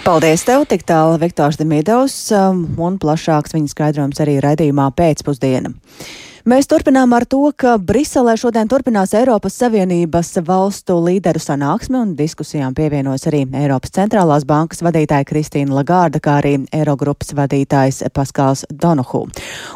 Paldies 0.06 0.44
tev, 0.46 0.68
tik 0.70 0.86
tālu 0.88 1.18
Viktors 1.22 1.58
Demidovs, 1.58 2.16
um, 2.38 2.66
un 2.82 3.00
plašāks 3.02 3.56
viņa 3.56 3.72
skaidrojums 3.72 4.22
arī 4.22 4.38
raidījumā 4.44 4.92
pēcpusdiena. 4.98 5.74
Mēs 6.46 6.68
turpinām 6.70 7.10
ar 7.18 7.24
to, 7.26 7.40
ka 7.58 7.72
Briselē 7.82 8.36
šodien 8.38 8.68
turpinās 8.70 9.16
Eiropas 9.18 9.56
Savienības 9.58 10.28
valstu 10.46 11.00
līderu 11.02 11.40
sanāksme 11.42 11.98
un 11.98 12.12
diskusijām 12.14 12.76
pievienojas 12.78 13.24
arī 13.32 13.40
Eiropas 13.64 13.96
centrālās 13.96 14.46
bankas 14.46 14.84
vadītāja 14.86 15.26
Kristīna 15.26 15.74
Lagārda, 15.74 16.22
kā 16.22 16.36
arī 16.44 16.52
Eirogrupas 16.70 17.34
vadītājs 17.34 18.04
Paskāls 18.14 18.62
Donuhu. 18.70 19.24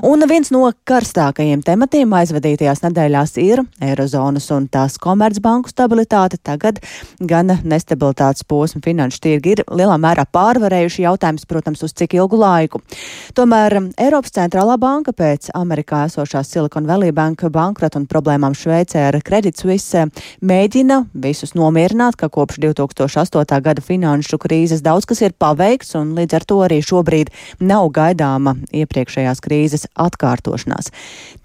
Un 0.06 0.26
viens 0.30 0.54
no 0.54 0.68
karstākajiem 0.86 1.64
tematiem 1.66 2.14
aizvadītajās 2.20 2.84
nedēļās 2.86 3.34
ir 3.42 3.64
Eirozonas 3.90 4.52
un 4.54 4.70
tās 4.70 5.00
komercbanku 5.02 5.74
stabilitāte. 5.74 6.38
Tagad 6.38 6.84
gan 7.18 7.50
nestabilitātes 7.66 8.46
posma 8.46 8.84
finanšu 8.86 9.24
tirgi 9.26 9.56
ir 9.56 9.64
lielā 9.74 9.98
mērā 9.98 10.28
pārvarējuši 10.30 11.08
jautājums, 11.08 11.50
protams, 11.50 11.82
uz 11.90 11.98
cik 11.98 12.14
ilgu 12.22 12.38
laiku. 12.46 12.86
Tomēr 13.34 13.80
Eiropas 13.98 14.38
centrālā 14.38 14.78
banka 14.78 15.18
pēc 15.18 15.50
Amerikā 15.58 16.06
esošās 16.14 16.59
Silicon 16.60 16.88
Valley 16.88 17.14
Bank 17.16 17.46
bankrota 17.56 18.02
un 18.02 18.06
problēmām 18.10 18.52
Šveicē 18.58 19.06
ar 19.08 19.16
Credit 19.24 19.56
Suisse 19.56 20.02
mēģina 20.44 20.98
visus 21.16 21.54
nomierināt, 21.56 22.18
ka 22.20 22.28
kopš 22.28 22.60
2008. 22.66 23.62
gada 23.64 23.84
finanšu 23.84 24.36
krīzes 24.44 24.84
daudz 24.84 25.08
kas 25.08 25.22
ir 25.24 25.38
paveikts 25.40 25.96
un 25.96 26.12
līdz 26.18 26.36
ar 26.36 26.46
to 26.50 26.58
arī 26.66 26.82
šobrīd 26.84 27.32
nav 27.64 27.88
gaidāma 27.96 28.58
iepriekšējās 28.76 29.40
krīzes 29.46 29.88
atkārtošanās. 29.96 30.92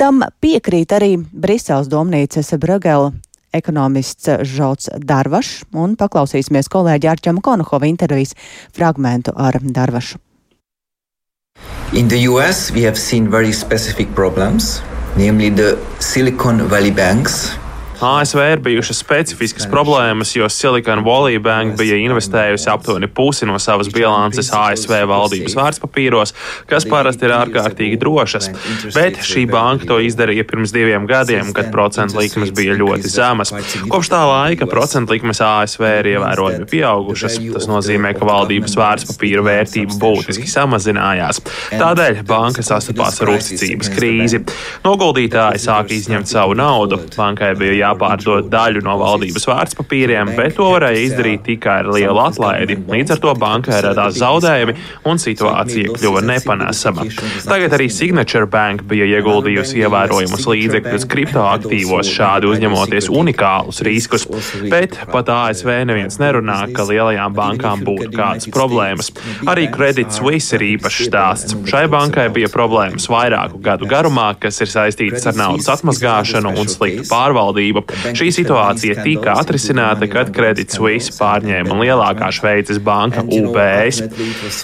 Tam 0.02 0.24
piekrīt 0.42 0.96
arī 0.98 1.12
Briseles 1.30 1.86
domnīcas 1.92 2.50
Brugela 2.58 3.12
ekonomists 3.54 4.32
Žots 4.50 4.90
Darvašs, 4.98 5.68
un 5.78 5.94
paklausīsimies 5.94 6.66
kolēģi 6.74 7.12
Arčama 7.12 7.44
Konohova 7.44 7.86
intervijas 7.86 8.34
fragmentu 8.74 9.36
ar 9.36 9.62
Darvašu. 9.62 10.18
In 11.94 12.08
the 12.08 12.26
US, 12.26 12.72
we 12.72 12.82
have 12.82 12.98
seen 12.98 13.30
very 13.30 13.52
specific 13.52 14.08
problems, 14.16 14.82
namely 15.16 15.48
the 15.48 15.78
Silicon 16.00 16.66
Valley 16.68 16.90
banks 16.90 17.56
ASV 18.04 18.40
ir 18.52 18.60
bijušas 18.64 18.98
specifiskas 19.00 19.66
problēmas, 19.70 20.34
jo 20.36 20.48
Silicon 20.52 21.04
Valley 21.06 21.38
Bank 21.42 21.78
bija 21.78 21.96
investējusi 21.96 22.68
aptuveni 22.72 23.08
pusi 23.08 23.48
no 23.48 23.56
savas 23.62 23.88
bilances 23.92 24.50
ASV 24.54 24.92
valdības 25.08 25.56
vērtspapīros, 25.58 26.34
kas 26.70 26.86
parasti 26.90 27.28
ir 27.28 27.34
ārkārtīgi 27.36 27.98
drošas. 28.00 28.50
Bet 28.94 29.20
šī 29.24 29.46
banka 29.50 29.88
to 29.88 29.98
izdarīja 30.04 30.44
pirms 30.48 30.74
diviem 30.74 31.08
gadiem, 31.08 31.52
kad 31.56 31.70
procentu 31.72 32.20
likmes 32.20 32.52
bija 32.56 32.76
ļoti 32.78 33.10
zemas. 33.12 33.54
Kopš 33.88 34.12
tā 34.12 34.20
laika 34.28 34.68
procentu 34.70 35.16
likmes 35.16 35.40
ASV 35.44 35.86
ir 36.00 36.10
ievērojami 36.14 36.68
pieaugušas. 36.70 37.40
Tas 37.56 37.68
nozīmē, 37.70 38.14
ka 38.18 38.28
valdības 38.28 38.76
vērtspapīra 38.80 39.46
vērtība 39.48 39.98
būtiski 40.02 40.46
samazinājās. 40.50 41.40
Tādēļ 41.72 42.22
banka 42.28 42.64
sastapās 42.66 43.20
ar 43.24 43.34
uzticības 43.38 43.92
krīzi. 43.96 44.44
Noguldītāji 44.84 45.64
sāka 45.64 45.96
izņemt 45.96 46.30
savu 46.30 46.56
naudu. 46.58 47.00
Bankai 47.16 47.54
bija 47.58 47.80
jā 47.80 47.93
jāpārdod 47.94 48.50
daļu 48.52 48.82
no 48.84 48.96
valdības 49.00 49.46
vērtspapīriem, 49.48 50.34
bet 50.36 50.56
to 50.58 50.68
varēja 50.74 51.02
izdarīt 51.08 51.44
tikai 51.46 51.80
ar 51.84 51.90
lielu 51.94 52.20
atlaidi. 52.24 52.78
Līdz 52.90 53.14
ar 53.14 53.22
to 53.22 53.34
bankai 53.38 53.80
radās 53.84 54.18
zaudējumi 54.18 54.76
un 55.08 55.20
situācija 55.22 55.94
kļuva 55.94 56.22
nepanesama. 56.26 57.06
Tagad 57.46 57.76
arī 57.76 57.88
Signature 57.92 58.48
Bank 58.50 58.84
bija 58.90 59.06
ieguldījusi 59.18 59.82
ievērojumus 59.84 60.46
līdzekļus 60.50 61.06
kriptoaktīvos, 61.10 62.10
šādi 62.14 62.50
uzņemoties 62.50 63.10
unikālus 63.12 63.82
riskus, 63.86 64.26
bet 64.70 64.98
pat 65.12 65.30
ASV 65.34 65.70
neviens 65.88 66.18
nerunā, 66.22 66.60
ka 66.74 66.86
lielajām 66.88 67.34
bankām 67.36 67.84
būtu 67.86 68.10
kādas 68.14 68.50
problēmas. 68.54 69.12
Arī 69.50 69.68
Credit 69.72 70.12
Suisse 70.14 70.56
ir 70.56 70.66
īpašs 70.74 71.08
stāsts. 71.08 71.56
Šai 71.70 71.84
bankai 71.92 72.28
bija 72.34 72.50
problēmas 72.52 73.08
vairāku 73.10 73.60
gadu 73.64 73.88
garumā, 73.90 74.30
kas 74.40 74.60
ir 74.64 74.70
saistītas 74.70 75.26
ar 75.30 75.38
naudas 75.38 75.70
atmazgāšanu 75.74 76.54
un 76.60 76.70
sliktu 76.70 77.06
pārvaldību. 77.10 77.73
Šī 78.14 78.30
situācija 78.34 79.02
tika 79.04 79.34
atrisināta, 79.40 80.06
kad 80.10 80.30
Credit 80.34 80.70
Suisse 80.74 81.12
pārņēma 81.18 81.76
lielākā 81.80 82.30
Šveices 82.34 82.80
banka 82.84 83.24
UBS. 83.24 84.02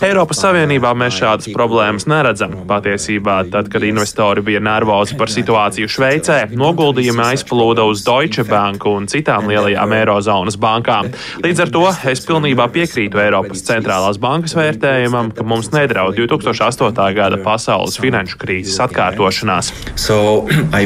Eiropas 0.06 0.42
Savienībā 0.44 0.92
mēs 0.98 1.18
šādas 1.20 1.50
problēmas 1.54 2.06
neredzam. 2.10 2.54
Patiesībā, 2.70 3.40
tad, 3.52 3.70
kad 3.72 3.84
investori 3.86 4.44
bija 4.46 4.62
nervozi 4.64 5.18
par 5.20 5.32
situāciju 5.32 5.90
Šveicē, 5.90 6.38
noguldījumi 6.56 7.24
aizplūda 7.30 7.86
uz 7.90 8.04
Deutsche 8.06 8.44
Bank 8.48 8.86
un 8.90 9.08
citām 9.10 9.48
lielajām 9.50 9.94
Eirozonas 9.98 10.58
bankām. 10.60 11.10
Līdz 11.44 11.64
ar 11.66 11.74
to 11.74 11.86
es 12.12 12.24
pilnībā 12.28 12.68
piekrītu 12.74 13.20
Eiropas 13.22 13.64
centrālās 13.66 14.20
bankas 14.22 14.56
vērtējumam, 14.58 15.32
ka 15.36 15.46
mums 15.46 15.72
nedraud 15.74 16.18
2008. 16.18 17.02
gada 17.16 17.40
pasaules 17.44 17.98
finanšu 18.00 18.40
krīzes 18.40 18.80
atkārtošanās. 18.86 19.72
So, 20.00 20.20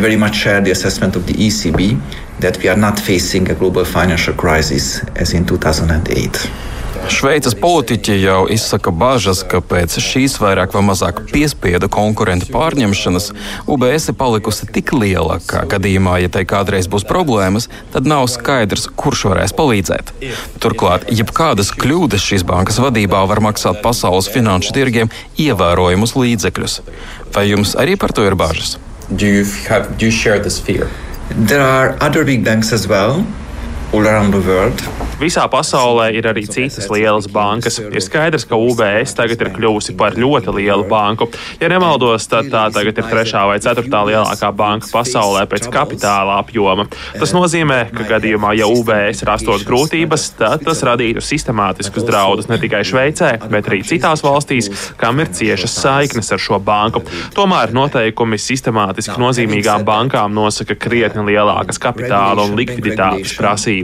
That 2.41 2.59
we 2.63 2.69
are 2.69 2.81
not 2.81 2.99
facing 2.99 3.51
a 3.51 3.55
global 3.55 3.85
financial 3.85 4.35
crisis 4.35 5.03
as 5.17 5.33
in 5.33 5.47
2008. 5.47 6.75
Šveices 7.11 7.53
politiķi 7.61 8.15
jau 8.23 8.45
izsaka 8.49 8.89
bažas, 8.95 9.43
ka 9.49 9.59
pēc 9.61 9.99
šīs 10.01 10.39
vairāk 10.41 10.73
vai 10.73 10.81
mazāk 10.87 11.21
piespiedu 11.29 11.91
konkurentu 11.93 12.49
pārņemšanas 12.55 13.27
UBS 13.69 14.09
ir 14.09 14.17
palikusi 14.17 14.69
tik 14.73 14.95
liela, 14.97 15.37
ka 15.45 15.65
gadījumā, 15.69 16.17
ja 16.23 16.33
tai 16.33 16.47
kādreiz 16.49 16.89
būs 16.89 17.05
problēmas, 17.09 17.69
tad 17.93 18.09
nav 18.09 18.25
skaidrs, 18.33 18.89
kurš 18.97 19.27
varēs 19.33 19.53
palīdzēt. 19.59 20.15
Turklāt, 20.65 21.05
jebkādas 21.13 21.75
kļūdas 21.77 22.25
šīs 22.25 22.47
bankas 22.49 22.81
vadībā 22.81 23.25
var 23.29 23.43
maksāt 23.45 23.83
pasaules 23.85 24.31
finanšu 24.33 24.73
tirgiem 24.77 25.13
ievērojumus 25.37 26.17
līdzekļus. 26.17 26.81
Vai 27.37 27.51
jums 27.51 27.77
arī 27.77 27.99
par 28.01 28.17
to 28.17 28.25
ir 28.25 28.39
bažas? 28.39 28.79
Do 29.11 29.29
you 29.29 29.45
have, 29.69 29.99
do 29.99 30.09
you 30.09 30.15
share 30.15 30.41
this 30.41 30.57
fear? 30.57 30.89
There 31.31 31.63
are 31.63 31.97
other 32.03 32.25
big 32.25 32.45
banks 32.45 32.73
as 32.73 32.87
well 32.87 33.27
Visā 35.21 35.45
pasaulē 35.47 36.09
ir 36.19 36.27
arī 36.27 36.43
citas 36.51 36.89
lielas 36.91 37.29
bankas. 37.31 37.79
Ir 37.79 38.03
skaidrs, 38.03 38.45
ka 38.51 38.59
UBS 38.59 39.15
tagad 39.15 39.41
ir 39.45 39.51
kļuvusi 39.55 39.95
par 39.99 40.17
ļoti 40.19 40.53
lielu 40.57 40.87
banku. 40.91 41.29
Ja 41.61 41.71
nemaldos, 41.71 42.27
tad 42.31 42.51
tā 42.51 42.65
tagad 42.75 42.99
ir 42.99 43.07
trešā 43.07 43.45
vai 43.47 43.61
ceturtā 43.63 44.01
lielākā 44.09 44.51
banka 44.57 44.91
pasaulē 44.91 45.45
pēc 45.51 45.69
kapitāla 45.73 46.41
apjoma. 46.43 46.89
Tas 47.15 47.35
nozīmē, 47.37 47.79
ka 47.95 48.09
gadījumā, 48.09 48.57
ja 48.59 48.67
UBS 48.67 49.23
rastos 49.29 49.63
grūtības, 49.69 50.27
tad 50.41 50.67
tas 50.67 50.83
radītu 50.87 51.23
sistemātiskus 51.23 52.07
draudus 52.09 52.51
ne 52.51 52.59
tikai 52.61 52.83
Šveicē, 52.85 53.31
bet 53.53 53.71
arī 53.71 53.85
citās 53.87 54.25
valstīs, 54.27 54.71
kam 54.99 55.23
ir 55.23 55.31
ciešas 55.31 55.79
saiknes 55.85 56.35
ar 56.35 56.43
šo 56.43 56.59
banku. 56.59 57.05
Tomēr 57.39 57.73
noteikumi 57.77 58.41
sistemātiski 58.43 59.17
nozīmīgām 59.23 59.87
bankām 59.87 60.35
nosaka 60.35 60.75
krietni 60.75 61.23
lielākas 61.31 61.79
kapitāla 61.79 62.49
un 62.49 62.59
likviditātes 62.59 63.39
prasības. 63.39 63.84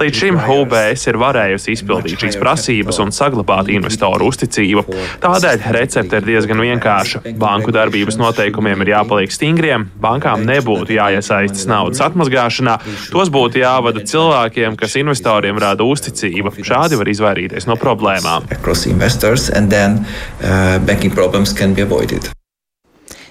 Līdz 0.00 0.20
šim 0.22 0.38
UBS 0.56 1.06
ir 1.10 1.18
varējusi 1.20 1.74
izpildīt 1.76 2.22
šīs 2.24 2.38
prasības 2.40 3.00
un 3.02 3.12
saglabāt 3.14 3.70
investoru 3.72 4.30
uzticību. 4.30 4.86
Tādēļ 5.22 5.66
recepte 5.76 6.20
ir 6.20 6.28
diezgan 6.28 6.62
vienkārša. 6.64 7.22
Banku 7.40 7.74
darbības 7.74 8.18
noteikumiem 8.20 8.84
ir 8.84 8.92
jāpaliek 8.94 9.34
stingriem, 9.34 9.88
bankām 10.02 10.46
nebūtu 10.48 10.96
jāiesaistas 10.98 11.66
naudas 11.70 12.02
atmazgāšanā, 12.06 12.78
tos 13.12 13.32
būtu 13.32 13.62
jāvada 13.62 14.04
cilvēkiem, 14.06 14.78
kas 14.80 14.98
investoriem 15.00 15.60
rada 15.62 15.86
uzticību. 15.86 16.56
Šādi 16.66 17.00
var 17.00 17.12
izvairīties 17.12 17.68
no 17.70 17.78
problēmām. 17.80 18.48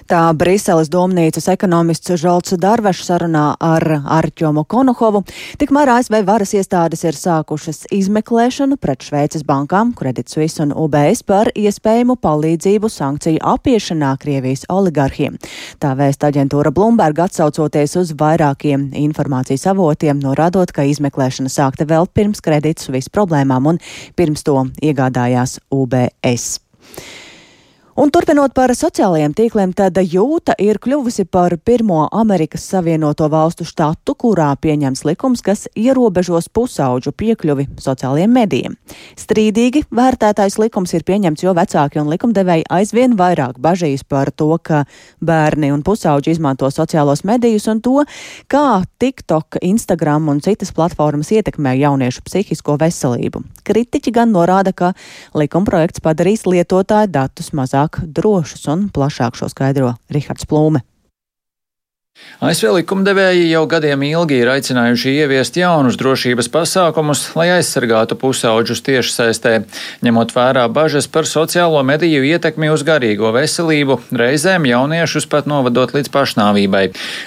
Tā 0.06 0.28
Briseles 0.38 0.86
domnīcas 0.86 1.48
ekonomists 1.50 2.12
Žolts 2.20 2.54
Darvešs 2.62 3.08
sarunā 3.08 3.56
ar 3.58 3.82
Arķomu 4.14 4.62
Konohovu. 4.70 5.24
Tikmēr 5.58 5.90
ASV 5.96 6.20
varas 6.28 6.52
iestādes 6.54 7.02
ir 7.02 7.18
sākušas 7.18 7.88
izmeklēšanu 7.90 8.78
pret 8.78 9.02
Šveices 9.02 9.42
bankām, 9.48 9.90
Credit 9.98 10.30
Suisse 10.30 10.62
un 10.62 10.70
UBS 10.70 11.24
par 11.26 11.50
iespējamu 11.58 12.14
palīdzību 12.22 12.92
sankciju 12.92 13.42
apiešanā 13.56 14.12
Krievijas 14.22 14.62
oligarhiem. 14.70 15.40
Tā 15.82 15.96
vēsta 15.98 16.30
aģentūra 16.30 16.70
Bloomberg 16.70 17.26
atsaucoties 17.26 17.98
uz 17.98 18.14
vairākiem 18.14 18.92
informācijas 19.02 19.66
avotiem, 19.74 20.22
norādot, 20.22 20.70
ka 20.70 20.86
izmeklēšana 20.86 21.50
sākta 21.50 21.90
vēl 21.90 22.06
pirms 22.14 22.46
Credit 22.46 22.78
Suisse 22.78 23.10
problēmām 23.10 23.72
un 23.74 23.82
pirms 24.14 24.46
to 24.46 24.68
iegādājās 24.78 25.58
UBS. 25.74 26.60
Un 27.96 28.10
turpinot 28.12 28.52
par 28.52 28.68
sociālajiem 28.76 29.32
tīkliem, 29.32 29.70
tad 29.72 29.96
jūta 29.96 30.52
ir 30.60 30.76
kļuvusi 30.84 31.24
par 31.32 31.54
pirmo 31.64 32.02
Amerikas 32.12 32.66
Savienoto 32.68 33.24
valstu 33.32 33.64
štatu, 33.64 34.12
kurā 34.20 34.50
pieņems 34.60 35.00
likums, 35.08 35.40
kas 35.40 35.62
ierobežos 35.72 36.50
pusauģu 36.52 37.14
piekļuvi 37.16 37.64
sociālajiem 37.80 38.34
medijiem. 38.36 38.74
Strīdīgi 39.16 39.86
vērtētais 39.96 40.58
likums 40.60 40.92
ir 40.92 41.06
pieņemts, 41.08 41.46
jo 41.46 41.54
vecāki 41.56 42.02
un 42.02 42.10
likumdevēji 42.12 42.66
aizvien 42.76 43.14
vairāk 43.16 43.56
bažīs 43.64 44.04
par 44.04 44.28
to, 44.28 44.50
ka 44.60 44.82
bērni 45.24 45.72
un 45.72 45.80
pusauģi 45.80 46.36
izmanto 46.36 46.68
sociālos 46.68 47.24
medijus 47.24 47.64
un 47.72 47.80
to, 47.80 48.04
kā 48.52 48.82
TikTok, 49.00 49.62
Instagram 49.64 50.28
un 50.34 50.44
citas 50.44 50.74
platformas 50.76 51.32
ietekmē 51.32 51.72
jauniešu 51.80 52.28
psihisko 52.28 52.76
veselību. 52.84 53.40
Kritiķi 53.64 54.12
gan 54.20 54.36
norāda, 54.36 54.76
ka 54.76 54.92
likumprojekts 55.32 56.04
padarīs 56.04 56.44
lietotāju 56.44 57.14
datus 57.16 57.54
mazāk 57.56 57.85
mazāk 57.86 58.02
drošus 58.06 58.66
un 58.68 58.90
plašāk 58.90 59.36
šo 59.36 59.48
skaidro 59.48 59.96
Rihards 60.10 60.46
Plūme. 60.46 60.82
ASV 62.40 62.70
likumdevēji 62.80 63.50
jau 63.50 63.66
gadiem 63.68 64.00
ilgi 64.02 64.38
ir 64.40 64.48
aicinājuši 64.48 65.10
ieviest 65.20 65.56
jaunus 65.60 65.98
drošības 66.00 66.48
pasākumus, 66.48 67.36
lai 67.36 67.50
aizsargātu 67.58 68.16
pusauģus 68.16 68.80
tiešsaistē, 68.86 69.52
ņemot 70.00 70.32
vērā 70.32 70.64
bažas 70.72 71.06
par 71.12 71.28
sociālo 71.28 71.82
mediju 71.84 72.24
ietekmi 72.24 72.70
uz 72.72 72.84
garīgo 72.88 73.34
veselību, 73.36 73.98
reizēm 74.16 74.64
jauniešus 74.64 75.28
pat 75.28 75.44
novadot 75.44 75.92
līdz 75.92 76.08
pašnāvībai. 76.16 76.86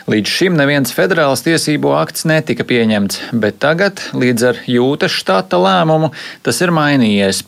Līdz 0.09 0.35
šim 0.39 0.57
neviens 0.57 0.93
federāls 0.93 1.45
tiesību 1.45 1.93
akts 1.93 2.25
netika 2.25 2.65
pieņemts, 2.65 3.29
bet 3.33 3.61
tagad, 3.61 4.01
līdz 4.17 4.49
ar 4.49 4.65
jūtas 4.65 5.13
štata 5.21 5.61
lēmumu, 5.61 6.13
tas 6.41 6.65
ir 6.65 6.73
mainījies. 6.73 7.45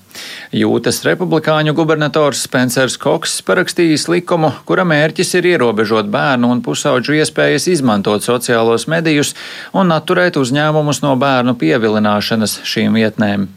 Jūtas 0.51 1.01
republikāņu 1.07 1.73
gubernators 1.77 2.41
Spencers 2.45 2.97
Koks 2.99 3.37
parakstījis 3.47 4.07
likumu, 4.11 4.49
kura 4.67 4.83
mērķis 4.87 5.35
ir 5.39 5.47
ierobežot 5.53 6.09
bērnu 6.11 6.49
un 6.51 6.59
pusauģu 6.65 7.15
iespējas 7.21 7.69
izmantot 7.71 8.25
sociālos 8.25 8.87
medijus 8.91 9.31
un 9.71 9.93
atturēt 9.95 10.39
uzņēmumus 10.41 10.99
no 11.05 11.13
bērnu 11.19 11.55
pievilināšanas 11.61 12.57
šīm 12.67 12.99
vietnēm. 12.99 13.47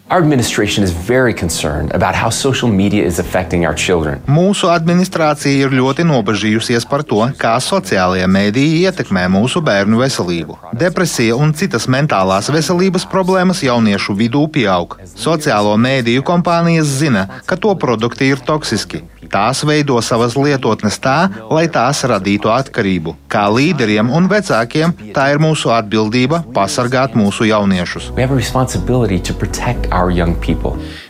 Mūsu 4.30 4.70
administrācija 4.70 5.66
ir 5.66 5.74
ļoti 5.74 6.06
nobežījusies 6.06 6.86
par 6.90 7.02
to, 7.02 7.24
kā 7.40 7.56
sociālajie 7.58 8.28
mediji 8.30 8.84
ietekmē 8.84 9.26
mūsu 9.32 9.62
bērnu 9.64 9.98
veselību. 10.04 10.58
Depresija 10.78 11.34
un 11.40 11.54
citas 11.58 11.88
mentālās 11.90 12.52
veselības 12.54 13.08
problēmas 13.10 13.64
jauniešu 13.66 14.14
vidū 14.18 14.44
pieaug. 14.54 14.98
Sociālo 15.18 15.74
mediju 15.80 16.22
kompānijas 16.44 16.86
zina, 17.00 17.40
ka 17.46 17.56
to 17.56 17.74
produkti 17.74 18.28
ir 18.28 18.40
toksiski. 18.44 19.02
Tās 19.32 19.64
veido 19.64 19.96
savas 20.04 20.36
lietotnes 20.36 20.98
tā, 21.00 21.30
lai 21.50 21.64
tās 21.72 22.04
radītu 22.04 22.52
atkarību. 22.52 23.16
Kā 23.32 23.48
līderiem 23.48 24.12
un 24.12 24.28
vecākiem, 24.28 24.92
tā 25.16 25.30
ir 25.32 25.40
mūsu 25.40 25.72
atbildība 25.72 26.42
pasargāt 26.54 27.16
mūsu 27.16 27.48
jauniešus. 27.48 28.12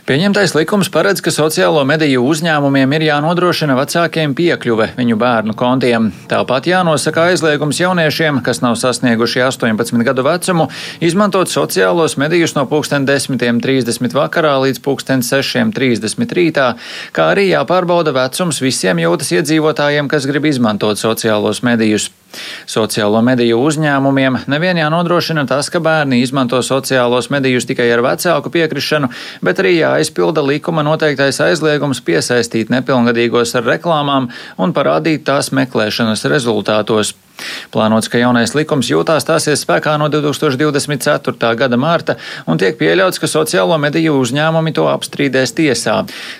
Pieņemtais 0.05 0.51
likums 0.53 0.85
paredz, 0.93 1.17
ka 1.25 1.31
sociālo 1.33 1.81
mediju 1.89 2.27
uzņēmumiem 2.29 2.91
ir 2.93 3.03
jānodrošina 3.07 3.73
vecākiem 3.73 4.35
piekļuve 4.37 4.91
viņu 4.99 5.15
bērnu 5.17 5.55
kontiem. 5.57 6.11
Tāpat 6.29 6.67
jānosaka 6.69 7.23
aizliegums 7.31 7.79
jauniešiem, 7.81 8.37
kas 8.45 8.61
nav 8.61 8.75
sasnieguši 8.77 9.41
18 9.47 10.05
gadu 10.05 10.27
vecumu, 10.27 10.67
izmantot 11.01 11.49
sociālos 11.49 12.19
medijus 12.21 12.53
no 12.53 12.67
10.30 12.69 14.13
vakarā 14.13 14.53
līdz 14.67 14.83
6.30 14.85 16.37
rītā, 16.37 16.67
kā 17.09 17.31
arī 17.33 17.47
jāpārbauda 17.55 18.13
vecums 18.13 18.61
visiem 18.61 19.01
jūtas 19.01 19.33
iedzīvotājiem, 19.39 20.05
kas 20.05 20.29
grib 20.29 20.45
izmantot 20.53 21.01
sociālos 21.01 21.65
medijus. 21.65 22.11
Sociālo 22.69 23.21
mediju 23.25 23.59
uzņēmumiem 23.65 24.41
nevien 24.51 24.79
jānodrošina 24.79 25.45
tas, 25.49 25.69
ka 25.73 25.81
bērni 25.83 26.21
izmanto 26.23 26.61
sociālos 26.65 27.31
medijus 27.33 27.67
tikai 27.69 27.89
ar 27.93 28.03
vecāku 28.05 28.53
piekrišanu, 28.53 29.11
bet 29.45 29.61
arī 29.63 29.77
jāizpilda 29.79 30.45
likuma 30.45 30.85
noteiktais 30.85 31.41
aizliegums 31.43 32.03
piesaistīt 32.05 32.73
nepilngadīgos 32.73 33.55
ar 33.59 33.69
reklāmām 33.73 34.31
un 34.57 34.75
parādīt 34.75 35.25
tās 35.27 35.51
meklēšanas 35.55 36.27
rezultātos. 36.31 37.15
Plānots, 37.73 38.07
ka 38.11 38.19
jaunais 38.21 38.53
likums 38.55 38.89
jūtās 38.91 39.25
stāsies 39.25 39.63
spēkā 39.65 39.95
no 39.99 40.07
2024. 40.13 41.51
gada 41.59 41.79
mārta 41.79 42.15
un 42.47 42.59
tiek 42.61 42.77
pieļauts, 42.79 43.19
ka 43.19 43.29
sociālo 43.29 43.77
mediju 43.81 44.15
uzņēmumi 44.21 44.73
to 44.75 44.85
apstrīdēs 44.91 45.55
tiesā. 45.57 45.97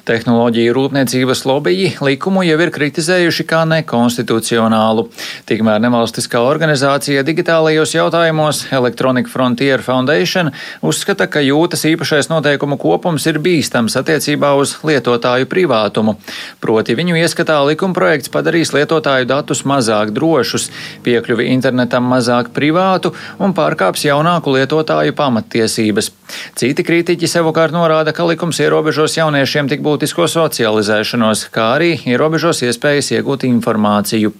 Tehnoloģiju 0.07 0.75
rūpniecības 0.77 1.43
lobiji 1.49 1.91
likumu 2.05 2.45
jau 2.47 2.57
ir 2.63 2.71
kritizējuši 2.75 3.47
kā 3.49 3.63
nekonstitucionālu. 3.71 5.07
Tikmēr 5.49 5.81
nevalstiskā 5.83 6.41
organizācija 6.45 7.25
digitālajos 7.27 7.95
jautājumos 7.97 8.65
Electronic 8.75 9.29
Frontier 9.31 9.83
Foundation 9.85 10.51
uzskata, 10.85 11.27
ka 11.27 11.43
jūtas 11.43 11.85
īpašais 11.89 12.31
noteikumu 12.31 12.79
kopums 12.81 13.27
ir 13.29 13.41
bīstams 13.43 13.97
attiecībā 13.99 14.53
uz 14.59 14.77
lietotāju 14.85 15.49
privātumu. 15.51 16.15
Proti 16.63 16.95
viņu 16.97 17.19
ieskatā 17.19 17.59
likumprojekts 17.67 18.31
padarīs 18.33 18.73
lietotāju 18.75 19.27
datus 19.29 19.65
mazāk 19.67 20.13
drošus 20.15 20.69
piekļuvi 21.06 21.50
internetam 21.54 22.08
mazāk 22.12 22.51
privātu 22.56 23.13
un 23.39 23.56
pārkāps 23.58 24.06
jaunāku 24.08 24.56
lietotāju 24.56 25.15
pamattiesības. 25.18 26.12
Citi 26.58 26.86
kritiķi 26.86 27.30
savukārt 27.30 27.76
norāda, 27.76 28.13
ka 28.15 28.26
likums 28.30 28.62
ierobežos 28.63 29.17
jauniešiem 29.19 29.69
tik 29.71 29.86
būtisko 29.86 30.30
socializēšanos, 30.32 31.48
kā 31.54 31.74
arī 31.80 31.95
ierobežos 32.06 32.63
iespējas 32.69 33.13
iegūt 33.17 33.48
informāciju. 33.50 34.34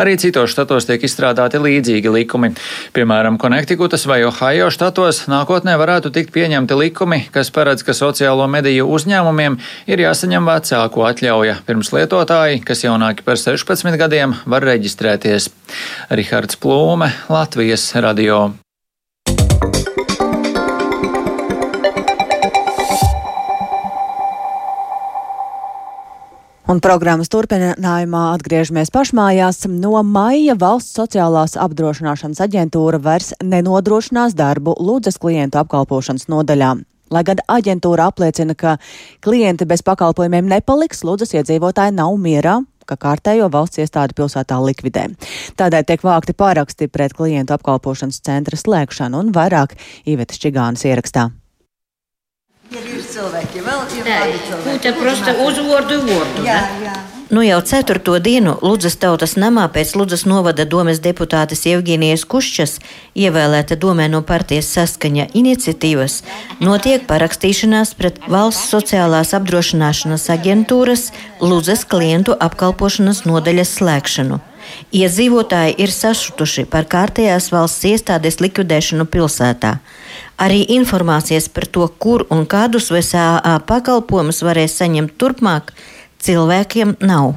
Arī 0.00 0.16
citos 0.20 0.52
štatos 0.52 0.88
tiek 0.88 1.04
izstrādāti 1.06 1.60
līdzīgi 1.62 2.12
likumi. 2.12 2.52
Piemēram, 2.96 3.38
Konektikutas 3.40 4.06
vai 4.08 4.22
Ohio 4.26 4.68
štatos 4.74 5.24
nākotnē 5.30 5.76
varētu 5.80 6.12
tikt 6.14 6.34
pieņemti 6.36 6.78
likumi, 6.78 7.22
kas 7.34 7.52
paredz, 7.54 7.86
ka 7.86 7.96
sociālo 7.96 8.48
mediju 8.50 8.88
uzņēmumiem 8.98 9.58
ir 9.90 10.04
jāsaņem 10.06 10.52
vecāku 10.52 11.06
atļauja, 11.08 11.60
pirms 11.68 11.92
lietotāji, 11.96 12.62
kas 12.66 12.84
jaunāki 12.86 13.26
par 13.26 13.40
16 13.40 13.98
gadiem, 14.00 14.36
var 14.46 14.66
reģistrēties. 14.66 15.50
Rihards 16.12 16.60
Plūme, 16.60 17.12
Latvijas 17.32 17.90
radio. 17.96 18.65
Un 26.66 26.80
programmas 26.82 27.28
turpinājumā 27.30 28.20
atgriežamies 28.34 28.90
pašmājās. 28.90 29.68
No 29.70 30.00
maija 30.02 30.56
valsts 30.58 30.96
sociālās 30.98 31.54
apdrošināšanas 31.62 32.42
aģentūra 32.42 32.98
vairs 33.04 33.30
nenodrošinās 33.38 34.34
darbu 34.34 34.74
lūdzas 34.82 35.20
klientu 35.22 35.60
apkalpošanas 35.62 36.26
nodaļā. 36.32 36.72
Lai 37.14 37.22
gan 37.22 37.44
aģentūra 37.46 38.08
apliecina, 38.10 38.58
ka 38.58 38.74
klienti 39.22 39.62
bez 39.70 39.86
pakalpojumiem 39.86 40.50
nepaliks, 40.56 41.06
lūdzas 41.06 41.36
iedzīvotāji 41.38 41.94
nav 41.94 42.18
mierā, 42.18 42.58
ka 42.82 42.98
kārtējo 42.98 43.46
valsts 43.46 43.84
iestādi 43.86 44.18
pilsētā 44.18 44.58
likvidē. 44.66 45.06
Tādēļ 45.54 45.86
tiek 45.86 46.02
vākti 46.02 46.34
pāraksti 46.34 46.90
pret 46.90 47.14
klientu 47.14 47.54
apkalpošanas 47.54 48.18
centra 48.26 48.58
slēgšanu 48.58 49.22
un 49.22 49.34
vairāk 49.38 49.78
Īvetes 50.02 50.42
Čigānas 50.42 50.82
ierakstā. 50.82 51.30
Ir, 52.66 52.86
ir 52.96 53.02
cilvēki, 53.06 53.60
vēl 53.62 53.84
ir 53.94 54.40
cilvēki. 54.48 54.80
Te 54.82 54.94
prosta 54.96 55.36
uzvārdu 55.44 56.00
vārdu. 56.06 56.46
Jā, 56.46 56.62
jā. 56.82 56.94
Nu 57.30 57.42
jau 57.42 57.58
ceturto 57.62 58.18
dienu 58.22 58.52
Ludzas 58.62 58.94
tautas 59.02 59.32
namā 59.34 59.64
pēc 59.74 59.96
Ludzas 59.98 60.22
novada 60.30 60.62
domes 60.62 61.00
deputātes 61.02 61.64
Evgenijas 61.66 62.22
Kušķas, 62.22 62.76
ievēlēta 63.18 63.74
domē 63.82 64.06
no 64.10 64.20
partijas 64.22 64.68
saskaņa 64.76 65.26
iniciatīvas, 65.34 66.20
notiek 66.62 67.02
parakstīšanās 67.10 67.96
pret 67.98 68.20
valsts 68.30 68.70
sociālās 68.70 69.34
apdrošināšanas 69.38 70.28
aģentūras 70.36 71.08
Ludzas 71.42 71.82
klientu 71.90 72.38
apkalpošanas 72.38 73.24
nodaļas 73.26 73.74
slēgšanu. 73.80 74.38
Iedzīvotāji 74.94 75.74
ir 75.82 75.94
sašutuši 75.94 76.66
par 76.70 76.86
kārtējās 76.90 77.50
valsts 77.54 77.90
iestādes 77.90 78.38
likvidēšanu 78.42 79.06
pilsētā. 79.10 79.76
Arī 80.36 80.66
informācijas 80.76 81.48
par 81.48 81.64
to, 81.72 81.86
kur 81.88 82.26
un 82.28 82.44
kādus 82.44 82.90
VSA 82.92 83.56
pakalpojumus 83.68 84.42
varēs 84.44 84.76
saņemt 84.82 85.16
turpmāk, 85.16 85.72
cilvēkiem 86.20 86.98
nav. 87.00 87.34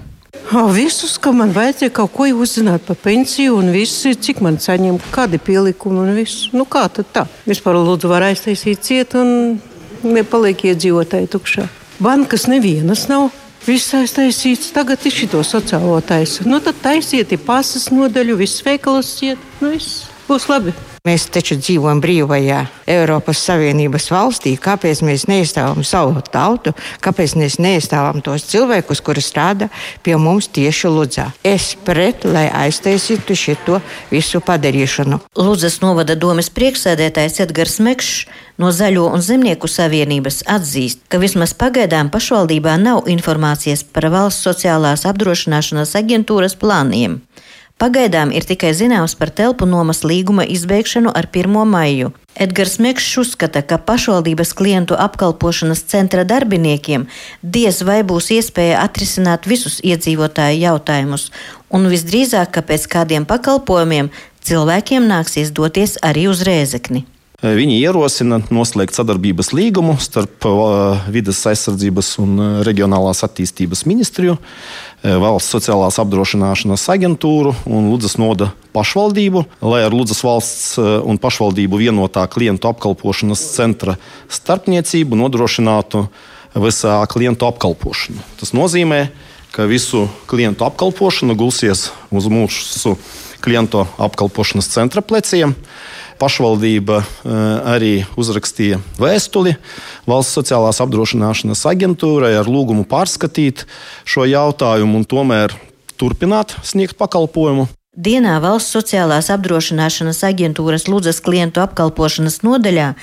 Visus, 0.74 1.16
ka 1.22 1.32
man 1.32 1.54
vajadzēja 1.54 1.94
kaut 1.94 2.12
ko 2.16 2.26
uzzināt 2.42 2.84
par 2.88 2.98
pensiju, 3.00 3.56
un 3.62 3.72
viss, 3.74 4.04
cik 4.04 4.42
man 4.46 4.58
saņem, 4.62 4.98
kādi 5.14 5.40
pielikumi 5.40 6.02
un 6.04 6.12
viss. 6.18 6.50
Nu, 6.52 6.66
kā 6.66 6.88
tad 6.92 7.12
tā? 7.14 7.26
Vispār 7.48 7.78
lūdzu 7.78 8.10
var 8.12 8.26
aiztaisīt 8.28 8.84
ciet 8.84 9.16
un 9.20 9.60
nepaliek 10.04 10.66
iedzīvotāji 10.72 11.30
tukšā. 11.32 11.70
Bankas 12.04 12.48
nevienas 12.52 13.08
nav. 13.12 13.30
Viss 13.68 13.94
aiztaisīts, 13.94 14.72
tagad 14.76 15.04
ir 15.06 15.14
šito 15.14 15.44
sociālo 15.46 16.00
taisu. 16.02 16.48
Nu, 16.50 16.62
tad 16.64 16.80
taisiet, 16.84 17.32
ir 17.36 17.44
pasas 17.46 17.90
nodaļu, 17.94 18.40
viss 18.40 18.64
veikalos 18.66 19.12
iet, 19.28 19.52
nu 19.60 19.76
viss 19.76 20.08
būs 20.30 20.48
labi. 20.52 20.76
Mēs 21.08 21.30
taču 21.32 21.56
dzīvojam 21.56 22.02
brīvajā 22.04 22.60
Eiropas 22.90 23.40
Savienības 23.48 24.10
valstī. 24.12 24.56
Kāpēc 24.60 25.00
mēs 25.08 25.28
neizstāvam 25.30 25.86
savu 25.88 26.20
tautu? 26.28 26.74
Kāpēc 27.04 27.38
mēs 27.40 27.56
neizstāvam 27.64 28.20
tos 28.26 28.44
cilvēkus, 28.50 29.00
kuri 29.06 29.24
strādā 29.24 29.70
pie 30.04 30.18
mums 30.20 30.50
tieši 30.52 30.92
Ludzā? 30.92 31.30
Es 31.44 31.72
pret, 31.88 32.28
lai 32.28 32.50
aiztaisītu 32.66 33.38
šo 33.40 33.80
visu 34.12 34.42
padarīšanu. 34.44 35.22
Ludzas 35.40 35.80
novada 35.84 36.18
domas 36.20 36.52
priekšsēdētājs 36.52 37.40
Edgars 37.46 37.80
Mekšs 37.80 38.28
no 38.60 38.74
Zaļo 38.76 39.08
un 39.14 39.24
Zemnieku 39.24 39.72
savienības 39.72 40.44
atzīst, 40.52 41.06
ka 41.08 41.22
vismaz 41.22 41.56
pagaidām 41.56 42.12
pašvaldībā 42.12 42.76
nav 42.82 43.08
informācijas 43.08 43.86
par 43.88 44.10
valsts 44.12 44.44
sociālās 44.48 45.08
apdrošināšanas 45.08 45.96
aģentūras 46.02 46.60
plāniem. 46.60 47.22
Pagaidām 47.80 48.34
ir 48.36 48.44
tikai 48.44 48.74
zināms 48.76 49.14
par 49.16 49.30
telpu 49.32 49.64
nomas 49.64 50.02
līguma 50.04 50.44
izbeigšanu 50.44 51.14
ar 51.16 51.30
1. 51.32 51.54
maiju. 51.74 52.10
Edgars 52.36 52.74
Mekšs 52.84 53.14
uzskata, 53.22 53.62
ka 53.64 53.78
pašvaldības 53.90 54.52
klientu 54.60 54.98
apkalpošanas 55.00 55.86
centra 55.88 56.26
darbiniekiem 56.28 57.06
diez 57.42 57.80
vai 57.88 58.02
būs 58.10 58.28
iespēja 58.36 58.82
atrisināt 58.84 59.48
visus 59.48 59.80
iedzīvotāju 59.80 60.60
jautājumus, 60.60 61.30
un 61.72 61.88
visdrīzāk, 61.94 62.52
ka 62.58 62.66
pēc 62.68 62.90
kādiem 62.92 63.30
pakalpojumiem 63.30 64.12
cilvēkiem 64.44 65.08
nāksies 65.08 65.56
doties 65.56 65.96
arī 66.04 66.28
uz 66.34 66.44
rēzekni. 66.44 67.06
Viņi 67.40 67.78
ierosina 67.80 68.42
noslēgt 68.52 68.98
sadarbības 68.98 69.54
līgumu 69.56 69.94
starp 70.04 70.44
vidas 71.08 71.40
aizsardzības 71.48 72.10
un 72.20 72.34
reģionālās 72.68 73.24
attīstības 73.24 73.86
ministriju, 73.88 74.36
valsts 75.00 75.54
sociālās 75.56 76.02
apdrošināšanas 76.04 76.84
aģentūru 76.92 77.54
un 77.64 77.88
Ludzas 77.94 78.18
noda 78.20 78.50
pašvaldību, 78.76 79.46
lai 79.64 79.86
ar 79.88 79.96
Ludzas 79.96 80.20
valsts 80.28 80.76
un 80.84 81.22
pašvaldību 81.22 81.80
vienotā 81.80 82.26
klientu 82.28 82.74
apkalpošanas 82.74 83.46
centra 83.54 83.96
starpniecību 84.28 85.22
nodrošinātu 85.24 86.10
visā 86.60 87.00
klientu 87.08 87.48
apkalpošanu. 87.48 88.20
Tas 88.42 88.52
nozīmē, 88.52 89.06
ka 89.56 89.64
visu 89.70 90.10
klientu 90.28 90.68
apkalpošana 90.68 91.40
gulsies 91.40 91.88
uz 92.12 92.28
mūsu 92.28 92.98
klientu 93.40 93.88
apkalpošanas 93.96 94.68
centra 94.76 95.00
pleciem 95.00 95.56
pašvaldība 96.20 97.00
eh, 97.00 97.32
arī 97.74 97.94
uzrakstīja 98.20 98.82
vēstuli 99.00 99.56
Valsts 100.10 100.38
sociālās 100.38 100.82
apdrošināšanas 100.84 101.66
aģentūrai 101.72 102.36
ar 102.40 102.50
lūgumu 102.50 102.86
pārskatīt 102.90 103.66
šo 104.08 104.28
jautājumu 104.30 105.02
un 105.02 105.10
tomēr 105.10 105.56
turpināt 106.00 106.56
sniegt 106.64 106.98
pakalpojumu. 107.00 107.68
Dienā 108.00 108.38
valsts 108.40 108.72
sociālās 108.78 109.28
apdrošināšanas 109.34 110.22
aģentūras 110.24 110.86
Ludzas 110.88 111.20
klientu 111.26 111.60
apkalpošanas 111.66 112.40
nodaļā 112.46 112.94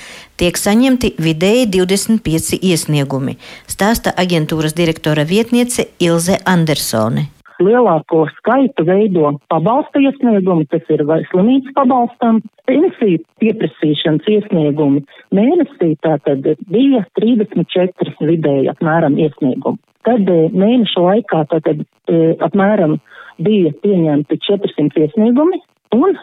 tiek 0.41 0.57
saņemti 0.57 1.13
vidēji 1.21 1.69
25 1.75 2.57
iesniegumi, 2.57 3.37
stāsta 3.69 4.15
aģentūras 4.17 4.73
direktora 4.79 5.27
vietniece 5.27 5.91
Ilze 6.01 6.39
Andersone 6.47 7.27
lielāko 7.63 8.25
skaitu 8.37 8.85
veido 8.87 9.33
pabalsta 9.51 10.01
iesniegumi, 10.01 10.67
tas 10.71 10.85
ir 10.93 11.03
vai 11.09 11.19
slimības 11.31 11.73
pabalstam, 11.77 12.41
pensiju 12.69 13.23
pieprasīšanas 13.41 14.29
iesniegumi. 14.33 15.03
Mēnesī 15.35 15.93
tātad 16.05 16.45
bija 16.71 17.03
34 17.19 18.15
vidēji 18.29 18.71
apmēram 18.73 19.17
iesniegumi. 19.21 19.81
Tad 20.07 20.29
eh, 20.31 20.47
mēnešu 20.53 21.03
laikā 21.03 21.43
tātad 21.51 21.83
eh, 21.83 22.35
apmēram 22.47 22.97
bija 23.43 23.73
pieņemti 23.83 24.39
400 24.47 25.03
iesniegumi, 25.05 25.59
un 25.97 26.15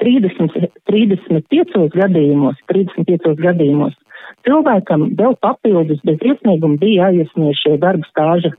30, 0.00 0.56
eh, 0.60 0.70
35 0.90 1.90
gadījumos, 1.96 2.60
35 2.70 3.36
gadījumos 3.42 3.98
cilvēkam 4.44 5.10
vēl 5.18 5.36
papildus 5.42 6.00
bez 6.06 6.22
iesnieguma 6.22 6.80
bija 6.80 7.08
jāiesniedz 7.10 7.60
šie 7.62 7.76
darba 7.80 8.08
stāža 8.10 8.52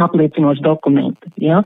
apliecinoši 0.00 0.64
dokumenti. 0.64 1.32
Ja? 1.42 1.62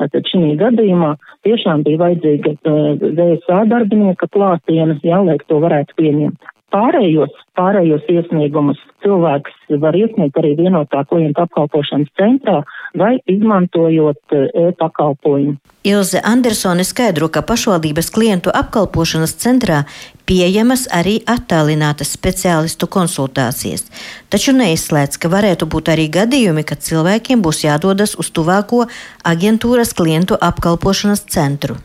Tātad 0.00 0.28
šī 0.30 0.54
gadījumā 0.60 1.14
tiešām 1.46 1.84
bija 1.86 2.00
vajadzīga 2.04 2.54
VSA 3.00 3.64
darbinieka 3.70 4.28
klātiena, 4.32 4.96
ja, 5.04 5.20
lai 5.24 5.38
to 5.48 5.60
varētu 5.62 5.96
pieņemt. 6.00 6.50
Pārējos, 6.70 7.32
pārējos 7.58 8.04
iesniegumus 8.06 8.78
cilvēks 9.02 9.56
var 9.82 9.96
iesniegt 9.98 10.36
arī 10.38 10.52
vienotā 10.58 11.02
klienta 11.10 11.48
apkalpošanas 11.48 12.12
centrā 12.18 12.60
vai 12.98 13.16
izmantojot 13.30 14.36
e-pakalpojumu. 14.38 15.56
Ilze 15.90 16.22
Andersone 16.24 16.84
skaidro, 16.84 17.30
ka 17.32 17.42
pašvaldības 17.42 18.12
klientu 18.14 18.54
apkalpošanas 18.54 19.34
centrā 19.42 19.82
pieejamas 20.30 20.86
arī 20.94 21.18
attālinātas 21.26 22.14
speciālistu 22.14 22.86
konsultācijas, 22.86 23.88
taču 24.30 24.54
neizslēdz, 24.54 25.18
ka 25.18 25.32
varētu 25.32 25.66
būt 25.66 25.90
arī 25.96 26.06
gadījumi, 26.20 26.66
kad 26.68 26.86
cilvēkiem 26.86 27.42
būs 27.42 27.64
jādodas 27.66 28.14
uz 28.14 28.30
tuvāko 28.30 28.86
aģentūras 29.26 29.96
klientu 29.98 30.38
apkalpošanas 30.38 31.26
centru. 31.26 31.80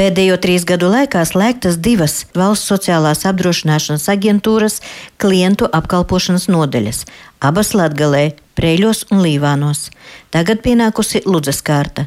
Pēdējo 0.00 0.38
trīs 0.40 0.62
gadu 0.64 0.88
laikā 0.88 1.20
slēgtas 1.28 1.74
divas 1.84 2.22
valsts 2.32 2.70
sociālās 2.70 3.26
apdrošināšanas 3.28 4.06
aģentūras 4.08 4.78
klientu 5.20 5.66
apkalpošanas 5.76 6.46
nodeļas, 6.48 7.02
abas 7.44 7.74
Latgalē, 7.76 8.22
Preļos 8.56 9.02
un 9.12 9.20
Līvānos. 9.20 9.90
Tagad 10.32 10.62
pienākusi 10.64 11.20
Ludzas 11.28 11.60
kārta. 11.60 12.06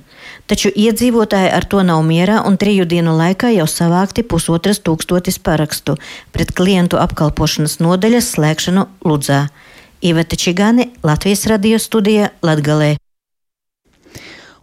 Taču 0.49 0.73
iedzīvotāji 0.73 1.53
ar 1.53 1.69
to 1.69 1.85
nav 1.85 2.01
mierā 2.07 2.39
un 2.49 2.57
triju 2.57 2.89
dienu 2.89 3.13
laikā 3.19 3.53
jau 3.59 3.69
savākti 3.69 4.25
pusotras 4.25 4.81
tūkstotis 4.81 5.37
parakstu 5.37 5.99
pret 6.33 6.49
klientu 6.57 6.97
apkalpošanas 6.97 7.77
nodeļas 7.77 8.33
slēgšanu 8.33 8.89
Ludzā. 9.05 9.43
Iveta 10.01 10.33
Čigāne, 10.33 10.89
Latvijas 11.05 11.45
radio 11.45 11.77
studija 11.77 12.33
Latgalē. 12.41 12.95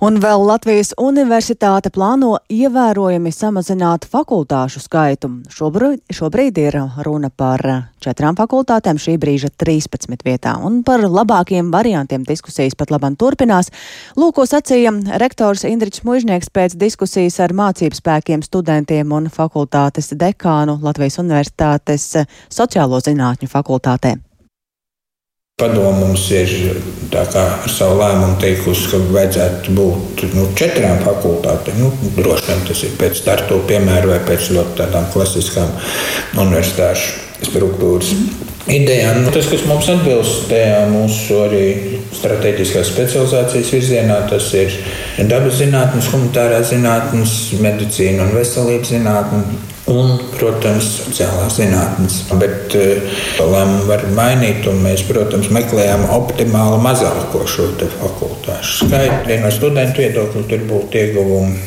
Un 0.01 0.17
vēl 0.17 0.41
Latvijas 0.49 0.95
universitāte 0.97 1.91
plāno 1.93 2.39
ievērojami 2.49 3.29
samazināt 3.37 4.07
fakultāšu 4.09 4.81
skaitu. 4.81 5.29
Šobrīd, 5.53 6.01
šobrīd 6.17 6.61
ir 6.63 6.79
runa 7.05 7.29
par 7.29 7.61
četrām 8.01 8.39
fakultātēm, 8.39 8.97
šī 8.97 9.19
brīža 9.21 9.51
13 9.61 10.25
vietā, 10.25 10.55
un 10.57 10.79
par 10.89 11.05
labākiem 11.05 11.69
variantiem 11.75 12.25
diskusijas 12.25 12.79
pat 12.81 12.95
labam 12.95 13.19
turpinās. 13.21 13.69
Lūko 14.17 14.49
sacīja 14.49 14.95
rektors 15.21 15.67
Indričs 15.69 16.01
Mužnieks 16.09 16.49
pēc 16.49 16.79
diskusijas 16.81 17.37
ar 17.45 17.53
mācību 17.53 18.01
spēkiem, 18.01 18.41
studentiem 18.41 19.13
un 19.13 19.29
fakultātes 19.29 20.15
dekānu 20.17 20.81
Latvijas 20.81 21.21
universitātes 21.21 22.09
sociālo 22.49 23.05
zinātņu 23.05 23.53
fakultātē. 23.53 24.17
Padomu 25.61 25.92
mums 26.07 26.27
ir 26.33 26.53
ar 27.20 27.68
savu 27.68 27.99
lēmumu 27.99 28.38
teikusi, 28.40 28.87
ka 28.92 29.01
vajadzētu 29.11 29.75
būt 29.77 30.23
nu, 30.35 30.46
četrām 30.57 31.03
fakultātēm. 31.05 31.81
Nu, 31.83 32.12
droši 32.16 32.46
vien 32.49 32.62
tas 32.68 32.85
ir 32.87 32.94
pēc 33.01 33.18
startu 33.20 33.61
piemēra 33.68 34.14
vai 34.14 34.20
pēc 34.29 34.53
ļoti 34.57 34.79
tādām 34.81 35.11
klasiskām 35.12 35.75
universitāšu 36.38 37.51
struktūras. 37.51 38.14
Idejām. 38.68 39.23
Nu, 39.25 39.31
tas, 39.33 39.49
kas 39.49 39.64
mums 39.64 39.88
atbilst 39.88 40.51
tajā 40.51 40.83
mūsu 40.90 41.38
arī 41.46 41.64
strateģiskās 42.18 42.90
specializācijas 42.92 43.73
virzienā, 43.73 44.18
tas 44.29 44.51
ir 44.59 44.77
dabas 45.31 45.57
zinātnes, 45.62 46.11
humanitārās 46.12 46.68
zinātnes, 46.75 47.35
medicīna 47.64 48.29
un 48.29 48.37
veselības 48.37 48.92
zinātne 48.92 49.42
un, 49.90 50.12
protams, 50.37 50.87
sociālās 51.01 51.57
zinātnes. 51.59 52.20
Bet 52.40 52.77
uh, 52.79 53.18
lēmumu 53.40 53.88
var 53.88 54.05
mainīt, 54.14 54.68
un 54.70 54.83
mēs, 54.85 55.05
protams, 55.09 55.51
meklējam 55.55 56.07
optimāli 56.14 56.81
mazāko 56.85 57.46
šo 57.49 57.70
fakultāšu 57.96 58.87
skaitu. 58.87 59.38
No 59.42 59.53
studentu 59.55 60.05
viedokļa 60.05 60.46
tur 60.51 60.66
būtu 60.68 61.01
ieguvumi 61.01 61.59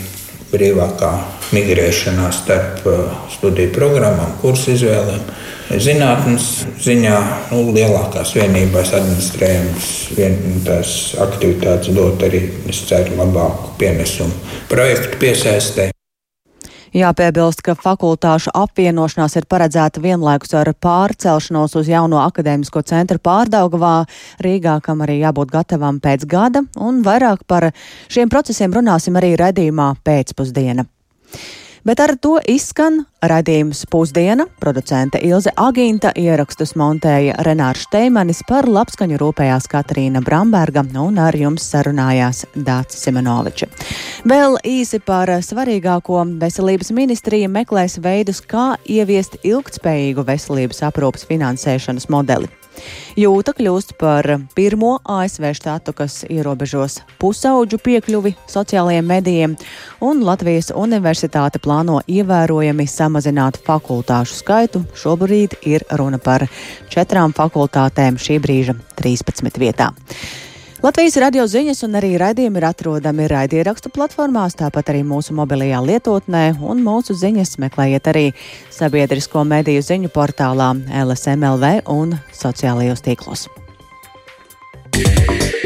brīvākā 0.54 1.12
migrēšanā 1.56 2.30
starp 2.34 2.86
uh, 2.86 3.18
studiju 3.34 3.74
programmām, 3.76 4.38
kursu 4.44 4.76
izvēlēm. 4.78 5.26
Zinātnes 5.72 6.48
ziņā 6.84 7.16
nu, 7.54 7.62
lielākās 7.74 8.34
vienībās 8.36 8.92
administrējums, 8.98 9.90
vien, 10.18 10.36
tās 10.68 11.14
aktivitātes 11.24 11.96
dot 11.96 12.24
arī, 12.28 12.44
es 12.70 12.84
ceru, 12.90 13.16
labāku 13.22 13.72
pienesumu 13.80 14.36
projektu 14.70 15.20
piesaistē. 15.22 15.90
Jāpiebilst, 16.94 17.64
ka 17.66 17.74
fakultāšu 17.74 18.52
apvienošanās 18.54 19.34
ir 19.40 19.48
paredzēta 19.50 20.04
vienlaikus 20.04 20.54
ar 20.60 20.70
pārcelšanos 20.78 21.74
uz 21.80 21.90
jauno 21.90 22.20
akadēmisko 22.22 22.84
centru 22.86 23.18
pārdaugavā 23.18 23.96
Rīgā, 24.46 24.76
kam 24.86 25.02
arī 25.02 25.18
jābūt 25.24 25.56
gatavam 25.56 25.98
pēc 26.04 26.28
gada, 26.30 26.62
un 26.78 27.02
vairāk 27.08 27.48
par 27.50 27.72
šiem 28.14 28.30
procesiem 28.30 28.78
runāsim 28.78 29.18
arī 29.18 29.34
redzījumā 29.42 29.90
pēcpusdiena. 30.06 30.86
Bet 31.84 32.00
ar 32.00 32.14
to 32.16 32.38
izskan 32.48 33.02
raidījums 33.20 33.82
pusdiena. 33.92 34.46
Producente 34.60 35.20
Ilze 35.20 35.52
Agīnta 35.60 36.14
ierakstus 36.16 36.78
montēja 36.80 37.36
Renārs 37.44 37.84
Šteimanis 37.84 38.40
par 38.48 38.70
labskaņu 38.72 39.20
rūpējās 39.20 39.68
Katrīna 39.68 40.22
Bramberga 40.24 40.86
un 41.04 41.20
ar 41.20 41.36
jums 41.36 41.68
sarunājās 41.68 42.46
Dācis 42.56 43.04
Simenoviča. 43.04 43.68
Vēl 44.24 44.56
īsi 44.64 45.04
par 45.04 45.28
svarīgāko 45.44 46.24
veselības 46.40 46.96
ministrija 46.96 47.52
meklēs 47.52 48.00
veidus, 48.00 48.40
kā 48.40 48.78
ieviest 48.88 49.42
ilgtspējīgu 49.44 50.24
veselības 50.32 50.86
aprūpas 50.88 51.28
finansēšanas 51.28 52.08
modeli. 52.08 52.48
Jūta 53.20 53.54
kļūst 53.54 53.96
par 54.02 54.28
pirmo 54.58 54.96
ASV 55.06 55.52
štatu, 55.58 55.94
kas 55.98 56.22
ierobežos 56.26 57.00
pusauģu 57.22 57.78
piekļuvi 57.86 58.34
sociālajiem 58.50 59.10
medijiem, 59.10 59.58
un 60.02 60.24
Latvijas 60.26 60.72
universitāte 60.76 61.62
plāno 61.64 62.00
ievērojami 62.10 62.88
samazināt 62.90 63.60
fakultāšu 63.68 64.40
skaitu. 64.40 64.86
Šobrīd 64.98 65.60
ir 65.70 65.86
runa 66.00 66.22
par 66.22 66.48
četrām 66.94 67.36
fakultātēm 67.38 68.18
šī 68.22 68.40
brīža 68.44 68.78
13 69.02 69.62
vietā. 69.62 69.94
Latvijas 70.84 71.16
radio 71.16 71.46
ziņas 71.48 71.80
un 71.86 71.94
arī 71.96 72.10
raidījumi 72.20 72.60
ir 72.60 72.66
atrodami 72.68 73.30
raidierakstu 73.32 73.88
platformās, 73.96 74.58
tāpat 74.60 74.92
arī 74.92 75.06
mūsu 75.08 75.32
mobilajā 75.38 75.80
lietotnē, 75.80 76.44
un 76.60 76.84
mūsu 76.84 77.16
ziņas 77.16 77.56
meklējiet 77.64 78.12
arī 78.12 78.26
sabiedrisko 78.68 79.46
mediju 79.48 79.80
ziņu 79.80 80.12
portālā 80.12 80.74
LSMLV 81.06 81.88
un 81.88 82.18
sociālajos 82.36 83.08
tīklos. 83.08 83.48
Yeah. 84.94 85.63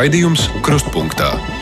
Raidījums 0.00 0.46
Krustpunktā. 0.64 1.59